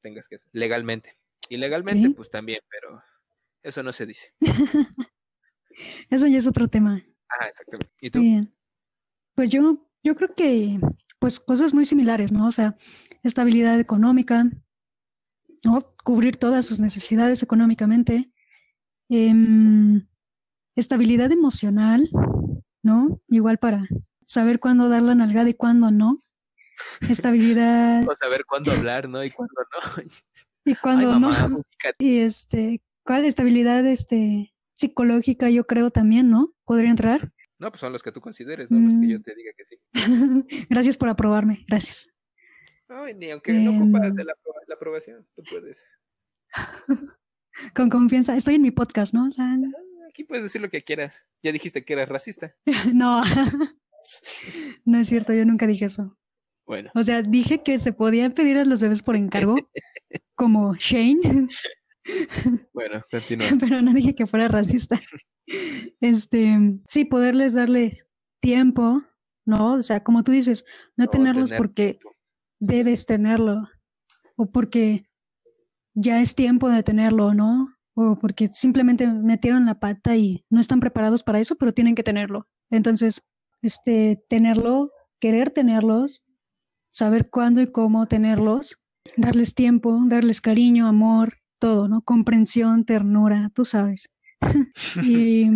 [0.01, 1.17] tengas que hacer, legalmente.
[1.49, 2.13] Y legalmente, Sí.
[2.13, 3.01] pues también, pero
[3.63, 4.33] eso no se dice.
[6.09, 7.03] Eso ya es otro tema.
[7.29, 7.89] Ah, exactamente.
[8.01, 8.19] ¿Y tú?
[8.19, 8.53] Bien.
[9.35, 10.79] Pues yo, yo creo que,
[11.19, 12.47] pues cosas muy similares, ¿no?
[12.47, 12.75] O sea,
[13.23, 14.45] estabilidad económica,
[15.65, 15.81] ¿no?
[16.03, 18.31] Cubrir todas sus necesidades económicamente,
[19.09, 20.07] em,
[20.75, 22.09] estabilidad emocional,
[22.83, 23.19] ¿no?
[23.27, 23.85] Igual para
[24.25, 26.21] saber cuándo dar la nalgada y cuándo no.
[27.09, 29.23] Estabilidad ver cuándo hablar, ¿no?
[29.23, 30.03] Y cuándo no.
[30.65, 31.31] y Ay, cuándo no.
[31.99, 36.53] Y este, ¿cuál estabilidad este psicológica yo creo también, ¿no?
[36.65, 37.31] Podría entrar.
[37.57, 39.23] No, pues son los que tú consideres, no los que yo Mm.
[39.23, 39.77] te diga que sí.
[40.69, 42.09] Gracias por aprobarme, gracias.
[42.87, 44.27] Ay, ni aunque no ocupas de Em.
[44.27, 44.33] la,
[44.67, 45.97] la aprobación, tú puedes.
[47.73, 49.27] Con confianza, estoy en mi podcast, ¿no?
[49.27, 49.57] O sea, Ah,
[50.09, 51.27] Aquí puedes decir lo que quieras.
[51.43, 52.55] Ya dijiste que eras racista.
[52.93, 53.21] no,
[54.85, 56.17] no es cierto, yo nunca dije eso.
[56.65, 59.55] Bueno, O sea, dije que se podían pedir a los bebés por encargo,
[60.35, 61.47] como Shane,
[62.73, 63.47] bueno, continúa.
[63.59, 64.99] pero no dije que fuera racista.
[66.01, 66.55] Este,
[66.87, 68.07] sí, poderles darles
[68.41, 69.03] tiempo,
[69.45, 69.73] ¿no?
[69.73, 70.65] O sea, como tú dices,
[70.97, 71.99] no tenerlos tener porque.
[72.59, 73.67] Debes tenerlo,
[74.35, 75.05] o porque
[75.93, 77.73] ya es tiempo de tenerlo, ¿no?
[77.93, 82.03] O porque simplemente metieron la pata y no están preparados para eso, pero tienen que
[82.03, 82.47] tenerlo.
[82.69, 83.25] Entonces,
[83.61, 86.23] este, tenerlo, querer tenerlos,
[86.89, 88.81] saber cuándo y cómo tenerlos,
[89.15, 92.01] darles tiempo, darles cariño, amor, todo, ¿no?
[92.01, 94.09] Comprensión, ternura, tú sabes.
[95.03, 95.49] y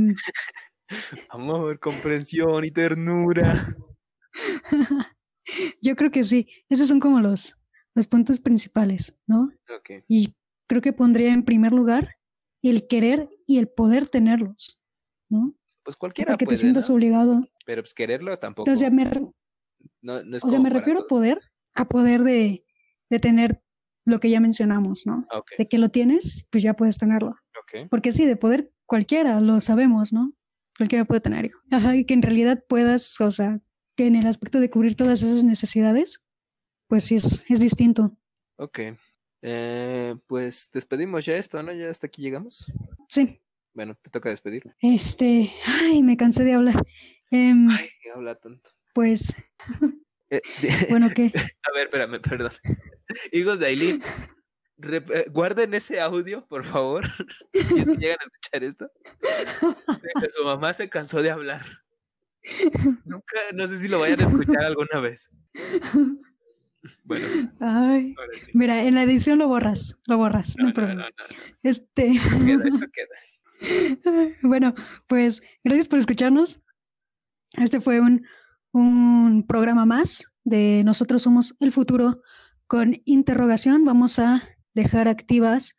[1.30, 3.76] Amor, comprensión y ternura.
[5.82, 7.58] yo creo que sí, esos son como los,
[7.96, 9.52] los puntos principales, ¿no?
[10.08, 10.36] Y
[10.68, 12.16] creo que pondría en primer lugar
[12.62, 14.82] el querer y el poder tenerlos,
[15.30, 15.56] ¿no?
[15.84, 16.96] Pues cualquiera Porque te sientas ¿no?
[16.96, 17.48] obligado.
[17.66, 18.70] Pero pues quererlo tampoco.
[18.72, 19.32] O sea, me, re-
[20.02, 21.40] no, no es o sea, me refiero a poder,
[21.74, 22.66] a poder de,
[23.10, 23.64] de tener
[24.06, 25.26] lo que ya mencionamos, ¿no?
[25.58, 27.36] De que lo tienes, pues ya puedes tenerlo.
[27.90, 30.34] Porque sí, de poder cualquiera, lo sabemos, ¿no?
[30.78, 31.60] Cualquiera puede tener hijo.
[31.72, 33.60] Ajá, y que en realidad puedas, o sea,
[34.00, 36.24] que en el aspecto de cubrir todas esas necesidades,
[36.88, 38.18] pues sí es, es distinto.
[38.56, 38.80] Ok.
[39.42, 41.74] Eh, pues despedimos ya esto, ¿no?
[41.74, 42.72] Ya hasta aquí llegamos.
[43.10, 43.42] Sí,
[43.74, 44.64] Bueno, te toca despedir.
[44.80, 46.82] este, ay, me cansé de hablar.
[47.30, 48.70] Em, Ay, habla tanto.
[48.94, 49.36] pues,
[50.30, 51.26] Eh, de- bueno, ¿qué?
[51.36, 52.54] A ver, espérame, perdón.
[53.34, 54.02] Hijos de Aileen,
[54.82, 57.06] eh, guarden ese audio, por favor.
[57.52, 58.90] si es que llegan a escuchar esto.
[60.38, 61.66] Su mamá se cansó de hablar.
[63.06, 65.30] Nunca, no sé si lo vayan a escuchar alguna vez.
[67.04, 67.26] Bueno,
[67.60, 68.52] Ay, ahora sí.
[68.54, 71.02] mira, en la edición lo borras, lo borras, no, No, hay no, problema.
[71.02, 72.46] no, no, Este, no.
[72.46, 72.88] Queda, esto
[74.02, 74.30] queda.
[74.44, 74.74] bueno,
[75.06, 76.62] pues gracias por escucharnos.
[77.58, 78.26] Este fue un,
[78.72, 82.22] un programa más de Nosotros Somos el Futuro
[82.66, 83.84] con interrogación.
[83.84, 84.42] Vamos a
[84.74, 85.76] dejar activas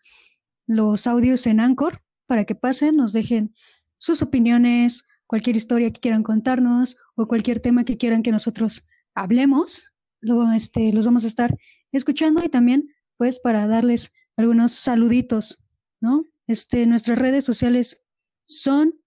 [0.67, 3.55] los audios en Anchor para que pasen, nos dejen
[3.97, 9.95] sus opiniones, cualquier historia que quieran contarnos o cualquier tema que quieran que nosotros hablemos.
[10.21, 11.57] Lo, este, los vamos a estar
[11.93, 15.61] escuchando y también pues para darles algunos saluditos,
[16.01, 16.25] ¿no?
[16.49, 18.03] Este, nuestras redes sociales
[18.45, 19.01] son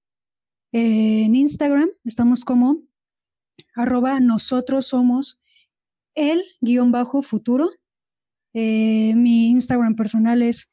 [0.71, 2.83] eh, en Instagram, estamos como
[3.75, 5.41] arroba nosotros somos
[6.15, 7.69] el guion bajo futuro.
[8.53, 10.71] Eh, mi Instagram personal es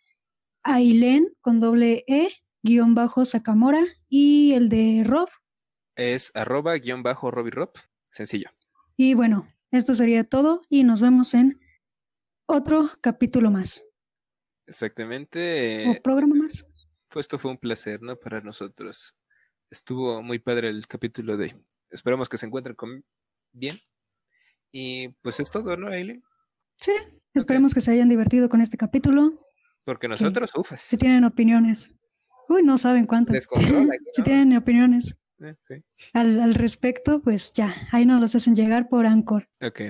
[0.62, 2.28] Ailen con doble E
[2.62, 5.28] guion bajo Sakamora y el de Rob.
[5.96, 7.72] Es arroba guion bajo Robbie Rob.
[8.10, 8.50] Sencillo.
[8.96, 11.60] Y bueno, esto sería todo y nos vemos en
[12.46, 13.84] otro capítulo más
[14.66, 15.88] Exactamente.
[15.88, 16.66] o programa más.
[17.08, 18.16] pues esto fue un placer, ¿no?
[18.16, 19.16] Para nosotros.
[19.70, 21.64] Estuvo muy padre el capítulo de hoy.
[21.90, 23.04] Esperamos que se encuentren con
[23.52, 23.80] bien.
[24.72, 26.22] Y pues es todo, ¿no, Aileen?
[26.76, 26.92] Sí,
[27.34, 29.46] esperemos que se hayan divertido con este capítulo.
[29.84, 30.82] Porque nosotros, ufas.
[30.82, 31.94] Si tienen opiniones,
[32.50, 33.06] uy, no saben
[33.92, 35.82] aquí, si tienen opiniones Eh, sí.
[36.12, 39.48] al, al respecto, pues ya, ahí nos los hacen llegar por Anchor.
[39.62, 39.80] Ok.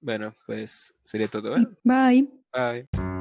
[0.00, 1.66] Bueno, pues sería todo, ¿eh?
[1.84, 2.28] Bye.
[2.52, 3.11] Bye.